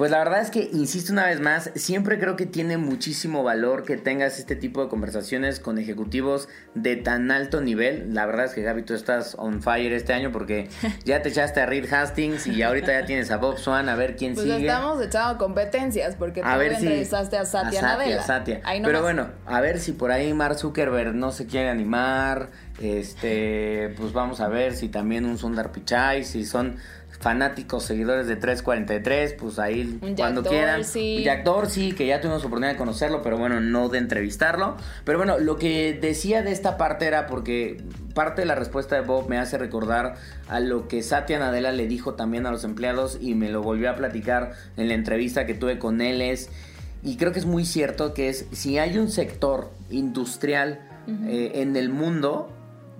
Pues 0.00 0.10
la 0.10 0.16
verdad 0.16 0.40
es 0.40 0.50
que, 0.50 0.70
insisto 0.72 1.12
una 1.12 1.26
vez 1.26 1.42
más, 1.42 1.72
siempre 1.74 2.18
creo 2.18 2.34
que 2.34 2.46
tiene 2.46 2.78
muchísimo 2.78 3.42
valor 3.42 3.84
que 3.84 3.98
tengas 3.98 4.38
este 4.38 4.56
tipo 4.56 4.82
de 4.82 4.88
conversaciones 4.88 5.60
con 5.60 5.76
ejecutivos 5.76 6.48
de 6.74 6.96
tan 6.96 7.30
alto 7.30 7.60
nivel. 7.60 8.14
La 8.14 8.24
verdad 8.24 8.46
es 8.46 8.54
que 8.54 8.62
Gaby, 8.62 8.84
tú 8.84 8.94
estás 8.94 9.34
on 9.38 9.60
fire 9.60 9.92
este 9.92 10.14
año 10.14 10.32
porque 10.32 10.70
ya 11.04 11.20
te 11.20 11.28
echaste 11.28 11.60
a 11.60 11.66
Reed 11.66 11.92
Hastings 11.92 12.46
y 12.46 12.62
ahorita 12.62 12.98
ya 12.98 13.04
tienes 13.04 13.30
a 13.30 13.36
Bob 13.36 13.58
Swan, 13.58 13.90
a 13.90 13.94
ver 13.94 14.16
quién 14.16 14.32
pues 14.32 14.44
sigue. 14.44 14.56
Pues 14.56 14.68
estamos 14.68 15.04
echando 15.04 15.36
competencias 15.36 16.16
porque 16.16 16.40
tú 16.40 16.48
a 16.48 16.56
ver 16.56 16.72
entrevistaste 16.72 17.36
a 17.36 17.44
Satya, 17.44 17.80
a 17.80 17.82
Nadella. 17.82 18.22
Satya. 18.22 18.62
Pero 18.82 19.02
bueno, 19.02 19.28
a 19.44 19.60
ver 19.60 19.78
si 19.78 19.92
por 19.92 20.12
ahí 20.12 20.32
Mark 20.32 20.58
Zuckerberg 20.58 21.14
no 21.14 21.30
se 21.30 21.44
quiere 21.44 21.68
animar. 21.68 22.48
Este, 22.80 23.92
pues 23.98 24.14
vamos 24.14 24.40
a 24.40 24.48
ver 24.48 24.74
si 24.74 24.88
también 24.88 25.26
un 25.26 25.36
Sundar 25.36 25.70
Pichai, 25.70 26.24
si 26.24 26.46
son 26.46 26.78
fanáticos, 27.20 27.84
seguidores 27.84 28.26
de 28.26 28.36
343, 28.36 29.34
pues 29.34 29.58
ahí 29.58 30.00
cuando 30.16 30.42
quieran. 30.42 30.82
Jack 30.82 31.44
Dorsey, 31.44 31.92
que 31.92 32.06
ya 32.06 32.20
tuvimos 32.20 32.40
oportunidad 32.40 32.72
de 32.72 32.78
conocerlo, 32.78 33.20
pero 33.22 33.36
bueno, 33.36 33.60
no 33.60 33.90
de 33.90 33.98
entrevistarlo. 33.98 34.76
Pero 35.04 35.18
bueno, 35.18 35.38
lo 35.38 35.56
que 35.56 35.98
decía 36.00 36.42
de 36.42 36.50
esta 36.50 36.78
parte 36.78 37.06
era 37.06 37.26
porque 37.26 37.82
parte 38.14 38.40
de 38.40 38.46
la 38.46 38.54
respuesta 38.54 38.96
de 38.96 39.02
Bob 39.02 39.28
me 39.28 39.38
hace 39.38 39.58
recordar 39.58 40.16
a 40.48 40.60
lo 40.60 40.88
que 40.88 41.02
Satya 41.02 41.38
Nadella 41.38 41.72
le 41.72 41.86
dijo 41.86 42.14
también 42.14 42.46
a 42.46 42.50
los 42.50 42.64
empleados 42.64 43.18
y 43.20 43.34
me 43.34 43.50
lo 43.50 43.62
volvió 43.62 43.90
a 43.90 43.96
platicar 43.96 44.52
en 44.78 44.88
la 44.88 44.94
entrevista 44.94 45.44
que 45.44 45.52
tuve 45.52 45.78
con 45.78 46.00
él 46.00 46.22
es, 46.22 46.48
y 47.02 47.16
creo 47.16 47.32
que 47.32 47.38
es 47.38 47.46
muy 47.46 47.66
cierto 47.66 48.14
que 48.14 48.30
es, 48.30 48.46
si 48.52 48.78
hay 48.78 48.96
un 48.96 49.10
sector 49.10 49.70
industrial 49.90 50.80
eh, 51.28 51.52
en 51.56 51.76
el 51.76 51.90
mundo, 51.90 52.50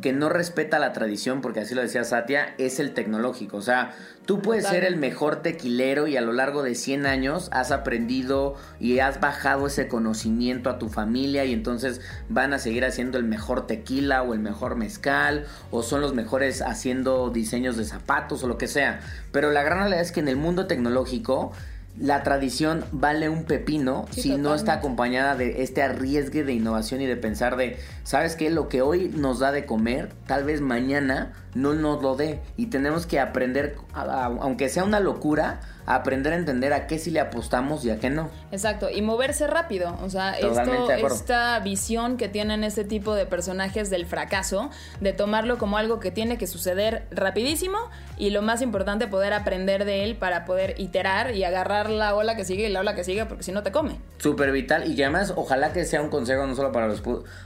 que 0.00 0.12
no 0.12 0.28
respeta 0.28 0.78
la 0.78 0.92
tradición, 0.92 1.40
porque 1.40 1.60
así 1.60 1.74
lo 1.74 1.82
decía 1.82 2.04
Satya, 2.04 2.54
es 2.58 2.80
el 2.80 2.94
tecnológico. 2.94 3.56
O 3.56 3.62
sea, 3.62 3.94
tú 4.26 4.40
puedes 4.40 4.66
ser 4.66 4.84
el 4.84 4.96
mejor 4.96 5.42
tequilero 5.42 6.06
y 6.06 6.16
a 6.16 6.20
lo 6.20 6.32
largo 6.32 6.62
de 6.62 6.74
100 6.74 7.06
años 7.06 7.48
has 7.52 7.70
aprendido 7.70 8.56
y 8.78 8.98
has 9.00 9.20
bajado 9.20 9.66
ese 9.66 9.88
conocimiento 9.88 10.70
a 10.70 10.78
tu 10.78 10.88
familia 10.88 11.44
y 11.44 11.52
entonces 11.52 12.00
van 12.28 12.52
a 12.52 12.58
seguir 12.58 12.84
haciendo 12.84 13.18
el 13.18 13.24
mejor 13.24 13.66
tequila 13.66 14.22
o 14.22 14.34
el 14.34 14.40
mejor 14.40 14.76
mezcal 14.76 15.46
o 15.70 15.82
son 15.82 16.00
los 16.00 16.14
mejores 16.14 16.62
haciendo 16.62 17.30
diseños 17.30 17.76
de 17.76 17.84
zapatos 17.84 18.42
o 18.42 18.48
lo 18.48 18.58
que 18.58 18.68
sea. 18.68 19.00
Pero 19.32 19.50
la 19.50 19.62
gran 19.62 19.78
realidad 19.78 20.00
es 20.00 20.12
que 20.12 20.20
en 20.20 20.28
el 20.28 20.36
mundo 20.36 20.66
tecnológico 20.66 21.52
la 21.98 22.22
tradición 22.22 22.84
vale 22.92 23.28
un 23.28 23.44
pepino 23.44 24.06
si 24.10 24.36
no 24.36 24.54
está 24.54 24.74
acompañada 24.74 25.34
de 25.34 25.62
este 25.62 25.82
arriesgue 25.82 26.44
de 26.44 26.52
innovación 26.52 27.00
y 27.00 27.06
de 27.06 27.16
pensar 27.16 27.56
de, 27.56 27.78
¿sabes 28.04 28.36
qué? 28.36 28.48
Lo 28.50 28.68
que 28.68 28.80
hoy 28.80 29.10
nos 29.14 29.40
da 29.40 29.52
de 29.52 29.66
comer, 29.66 30.10
tal 30.26 30.44
vez 30.44 30.60
mañana 30.60 31.32
no 31.54 31.74
nos 31.74 32.02
lo 32.02 32.16
dé. 32.16 32.40
Y 32.56 32.66
tenemos 32.66 33.06
que 33.06 33.20
aprender, 33.20 33.76
aunque 33.94 34.68
sea 34.68 34.84
una 34.84 35.00
locura, 35.00 35.60
aprender 35.86 36.32
a 36.32 36.36
entender 36.36 36.72
a 36.72 36.86
qué 36.86 36.98
sí 36.98 37.10
le 37.10 37.20
apostamos 37.20 37.84
y 37.84 37.90
a 37.90 37.98
qué 37.98 38.10
no. 38.10 38.30
Exacto, 38.52 38.88
y 38.90 39.02
moverse 39.02 39.46
rápido. 39.46 39.96
O 40.02 40.10
sea, 40.10 40.32
esto, 40.32 40.90
esta 40.90 41.58
visión 41.60 42.16
que 42.16 42.28
tienen 42.28 42.64
este 42.64 42.84
tipo 42.84 43.14
de 43.14 43.26
personajes 43.26 43.90
del 43.90 44.06
fracaso, 44.06 44.70
de 45.00 45.12
tomarlo 45.12 45.58
como 45.58 45.78
algo 45.78 46.00
que 46.00 46.10
tiene 46.10 46.38
que 46.38 46.46
suceder 46.46 47.06
rapidísimo 47.10 47.78
y 48.16 48.30
lo 48.30 48.42
más 48.42 48.62
importante, 48.62 49.06
poder 49.08 49.32
aprender 49.32 49.84
de 49.84 50.04
él 50.04 50.16
para 50.16 50.44
poder 50.44 50.74
iterar 50.78 51.34
y 51.34 51.44
agarrar 51.44 51.90
la 51.90 52.14
ola 52.14 52.36
que 52.36 52.44
sigue 52.44 52.68
y 52.68 52.72
la 52.72 52.80
ola 52.80 52.94
que 52.94 53.04
sigue, 53.04 53.24
porque 53.26 53.42
si 53.42 53.52
no 53.52 53.62
te 53.62 53.72
come. 53.72 53.98
Súper 54.18 54.52
vital 54.52 54.90
y 54.90 54.94
que 54.94 55.04
además 55.04 55.32
ojalá 55.36 55.72
que 55.72 55.84
sea 55.84 56.02
un 56.02 56.10
consejo 56.10 56.46
no 56.46 56.54
solo 56.54 56.72
para 56.72 56.86
los 56.86 57.02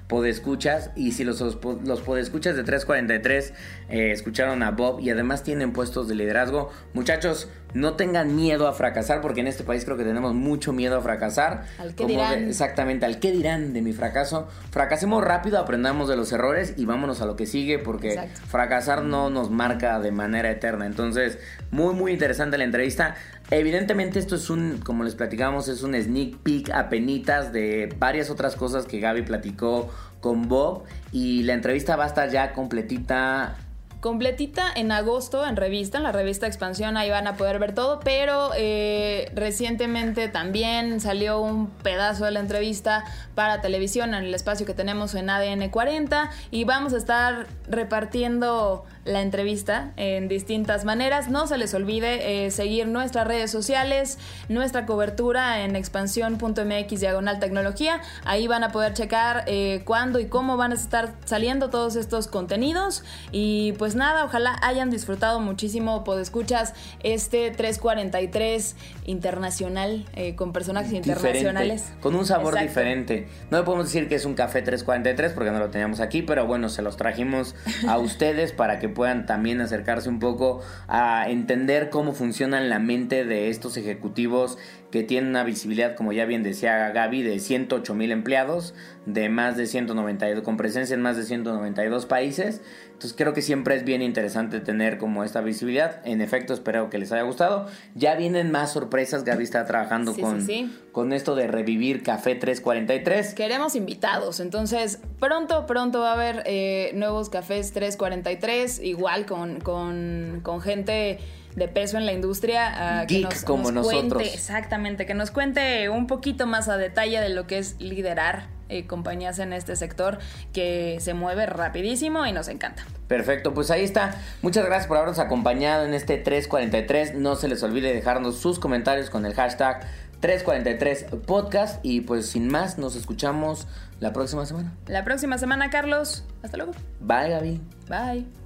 podescuchas 0.09 0.91
y 0.97 1.13
si 1.13 1.25
los, 1.25 1.41
los 1.41 2.01
podescuchas 2.01 2.57
de 2.57 2.65
343 2.65 3.55
eh, 3.95 4.11
escucharon 4.11 4.65
a 4.65 4.73
Bob 4.73 4.99
y 4.99 5.11
además 5.11 5.45
tienen 5.45 5.73
puestos 5.73 6.09
de 6.09 6.17
liderazgo, 6.17 6.69
muchachos, 6.95 7.49
no 7.75 7.95
tengan 7.95 8.35
miedo 8.35 8.67
a 8.67 8.73
fracasar, 8.73 9.21
porque 9.21 9.39
en 9.41 9.47
este 9.47 9.63
país 9.63 9.85
creo 9.85 9.97
que 9.97 10.03
tenemos 10.03 10.35
mucho 10.35 10.73
miedo 10.73 10.99
a 10.99 11.01
fracasar. 11.01 11.63
Al 11.79 11.95
qué 11.95 12.05
dirán. 12.05 12.49
exactamente, 12.49 13.07
al 13.07 13.21
qué 13.21 13.31
dirán 13.31 13.73
de 13.73 13.83
mi 13.83 13.93
fracaso. 13.93 14.49
Fracasemos 14.73 15.23
rápido, 15.23 15.61
aprendamos 15.61 16.09
de 16.09 16.17
los 16.17 16.33
errores 16.33 16.75
y 16.77 16.87
vámonos 16.87 17.21
a 17.21 17.27
lo 17.27 17.37
que 17.37 17.47
sigue, 17.47 17.79
porque 17.79 18.31
fracasar 18.49 19.05
no 19.05 19.31
nos 19.31 19.51
marca 19.51 20.01
de 20.01 20.11
manera 20.11 20.51
eterna. 20.51 20.87
Entonces, 20.87 21.39
muy, 21.71 21.95
muy 21.95 22.11
interesante 22.11 22.59
la 22.59 22.65
entrevista. 22.65 23.15
Evidentemente 23.53 24.19
esto 24.19 24.35
es 24.35 24.51
un, 24.51 24.79
como 24.79 25.05
les 25.05 25.15
platicamos, 25.15 25.69
es 25.69 25.85
un 25.85 25.95
sneak 25.95 26.39
peek 26.39 26.71
a 26.71 26.89
penitas 26.89 27.53
de 27.53 27.95
varias 27.97 28.29
otras 28.29 28.57
cosas 28.57 28.87
que 28.87 28.99
Gaby 28.99 29.23
platicó 29.23 29.89
con 30.19 30.49
Bob 30.49 30.85
y 31.13 31.43
la 31.43 31.53
entrevista 31.53 31.97
va 31.97 32.05
a 32.05 32.07
estar 32.07 32.31
ya 32.31 32.55
completita 32.55 33.59
completita 34.05 34.71
en 34.77 34.93
agosto 34.93 35.47
en 35.47 35.57
revista, 35.57 35.97
en 35.97 36.05
la 36.05 36.13
revista 36.13 36.47
Expansión, 36.47 36.99
ahí 36.99 37.09
van 37.09 37.27
a 37.27 37.39
poder 37.39 37.59
ver 37.59 37.75
todo, 37.75 38.01
pero 38.01 38.51
eh, 38.55 39.33
recientemente 39.35 40.29
también 40.29 41.01
salió 41.01 41.41
un 41.41 41.71
pedazo 41.71 42.27
de 42.27 42.33
la 42.33 42.41
entrevista 42.41 43.07
para 43.35 43.63
televisión 43.63 44.13
en 44.13 44.25
el 44.25 44.35
espacio 44.35 44.67
que 44.67 44.75
tenemos 44.75 45.15
en 45.15 45.31
ADN 45.31 45.71
40 45.71 46.31
y 46.51 46.65
vamos 46.65 46.93
a 46.93 46.99
estar 46.99 47.47
repartiendo 47.67 48.85
la 49.05 49.23
entrevista 49.23 49.93
en 49.97 50.29
distintas 50.29 50.85
maneras. 50.85 51.29
No 51.29 51.47
se 51.47 51.59
les 51.59 51.75
olvide 51.75 52.47
eh, 52.47 52.51
seguir 52.51 52.87
nuestras 52.87 53.27
redes 53.27 53.51
sociales, 53.51 54.19
nuestra 54.49 54.87
cobertura 54.87 55.65
en 55.65 55.77
expansión.mx 55.77 57.01
diagonal 57.01 57.39
tecnología. 57.39 58.01
Ahí 58.25 58.47
van 58.47 58.65
a 58.65 58.73
poder 58.73 58.95
checar 58.95 59.45
eh, 59.47 59.83
cuándo 59.85 60.21
y 60.21 60.27
cómo 60.27 60.57
van 60.57 60.73
a 60.73 60.75
estar 60.75 61.15
saliendo 61.25 61.71
todos 61.71 61.97
estos 61.97 62.29
contenidos 62.29 63.03
y 63.31 63.73
pues 63.73 63.94
pues 63.95 64.01
nada, 64.01 64.25
ojalá 64.25 64.59
hayan 64.63 64.91
disfrutado 64.91 65.39
muchísimo, 65.39 66.03
escuchas 66.21 66.75
este 67.05 67.53
343 67.53 68.75
internacional 69.05 70.05
eh, 70.15 70.35
con 70.35 70.53
personajes 70.53 70.93
internacionales. 70.93 71.93
Con 72.01 72.17
un 72.17 72.27
sabor 72.27 72.59
diferente. 72.59 73.29
No 73.53 73.59
le 73.59 73.63
podemos 73.63 73.87
decir 73.87 74.09
que 74.09 74.17
es 74.17 74.25
un 74.25 74.35
café 74.35 74.63
343 74.63 75.33
porque 75.33 75.53
no 75.53 75.61
lo 75.61 75.71
teníamos 75.71 76.01
aquí, 76.01 76.23
pero 76.23 76.45
bueno, 76.45 76.71
se 76.71 76.83
los 76.83 76.97
trajimos 76.97 77.55
a 77.87 77.99
ustedes 78.01 78.51
para 78.51 78.81
que 78.81 78.89
puedan 78.89 79.27
también 79.27 79.61
acercarse 79.61 80.09
un 80.09 80.19
poco 80.19 80.61
a 80.89 81.27
entender 81.29 81.89
cómo 81.89 82.15
funciona 82.15 82.61
la 82.61 82.81
mente 82.81 83.25
de 83.25 83.49
estos 83.49 83.77
ejecutivos 83.77 84.59
que 84.95 85.03
tienen 85.03 85.31
una 85.31 85.43
visibilidad, 85.43 85.97
como 85.97 86.13
ya 86.13 86.25
bien 86.25 86.45
decía 86.45 86.91
Gaby, 86.91 87.25
de 87.25 87.41
108 87.41 87.97
mil 87.97 88.13
empleados, 88.13 88.75
de 89.07 89.29
más 89.29 89.57
de 89.57 89.67
192, 89.67 90.45
con 90.45 90.57
presencia 90.57 90.95
en 90.95 91.03
más 91.03 91.17
de 91.17 91.25
192 91.25 92.07
países. 92.07 92.61
Entonces 92.93 93.13
creo 93.17 93.33
que 93.33 93.43
siempre 93.43 93.75
es 93.75 93.85
bien 93.85 94.03
interesante 94.03 94.61
tener 94.61 94.99
como 94.99 95.25
esta 95.25 95.41
visibilidad. 95.41 96.01
En 96.05 96.21
efecto, 96.21 96.55
espero 96.55 96.91
que 96.91 96.99
les 96.99 97.11
haya 97.11 97.23
gustado. 97.23 97.67
Ya 97.97 98.15
vienen 98.15 98.53
más 98.53 98.73
sorpresas. 98.73 99.25
Gaby 99.25 99.43
está 99.43 99.67
trabajando 99.67 100.15
con, 100.15 100.47
con 100.93 101.13
esto 101.13 101.35
de 101.35 101.49
revivir 101.49 102.05
Café 102.05 102.37
343. 102.37 103.35
Queremos 103.35 103.75
invitados. 103.75 104.39
Entonces, 104.39 105.01
pronto, 105.19 105.67
pronto 105.67 106.03
va 106.03 106.11
a 106.11 106.15
haber 106.15 106.45
eh, 106.47 106.93
nuevos 106.95 107.31
cafés 107.31 107.73
343. 107.73 108.79
Igual 108.79 109.27
con, 109.27 109.59
con, 109.59 110.39
con 110.45 110.61
gente 110.61 111.19
de 111.57 111.69
peso 111.69 111.99
en 111.99 112.07
la 112.07 112.13
industria. 112.13 113.05
Que 113.07 113.21
nos, 113.21 113.45
como 113.45 113.71
nosotros. 113.71 114.23
exactamente, 114.23 115.07
que 115.07 115.15
nos 115.15 115.31
cuente 115.31 115.89
un 115.89 116.07
poquito 116.07 116.47
más 116.47 116.69
a 116.69 116.77
detalle 116.77 117.21
de 117.21 117.29
lo 117.29 117.47
que 117.47 117.59
es 117.59 117.77
liderar 117.81 118.49
eh, 118.69 118.87
compañías 118.87 119.39
en 119.39 119.53
este 119.53 119.77
sector 119.77 120.19
que 120.53 120.97
se 121.01 121.15
mueve 121.15 121.47
rapidísimo 121.47 122.27
y 122.27 122.33
nos 122.33 122.49
encanta. 122.49 122.85
Perfecto, 123.09 123.53
pues 123.53 123.71
ahí 123.71 123.85
está. 123.85 124.21
Muchas 124.43 124.65
gracias 124.65 124.87
por 124.87 124.97
habernos 124.97 125.19
acompañado 125.19 125.85
en 125.85 125.95
este 125.95 126.17
343. 126.17 127.15
No 127.15 127.37
se 127.37 127.49
les 127.49 127.63
olvide 127.63 127.93
dejarnos 127.93 128.39
sus 128.39 128.59
comentarios 128.59 129.11
con 129.11 129.27
el 129.27 129.35
hashtag 129.35 129.87
343 130.21 131.07
podcast 131.27 131.85
y 131.85 132.01
pues 132.01 132.27
sin 132.31 132.49
más 132.49 132.79
nos 132.79 132.97
escuchamos 132.97 133.67
la 134.01 134.15
próxima 134.15 134.47
semana. 134.47 134.73
La 134.87 135.05
próxima 135.05 135.37
semana, 135.37 135.69
Carlos. 135.69 136.25
Hasta 136.43 136.57
luego. 136.57 136.73
Bye, 137.01 137.29
Gaby. 137.29 137.61
Bye. 137.89 138.44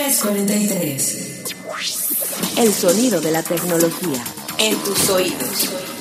343. 0.00 1.56
El 2.56 2.72
sonido 2.72 3.20
de 3.20 3.32
la 3.32 3.42
tecnología 3.42 4.24
en 4.56 4.74
tus 4.78 5.10
oídos. 5.10 5.36
343. 5.38 5.99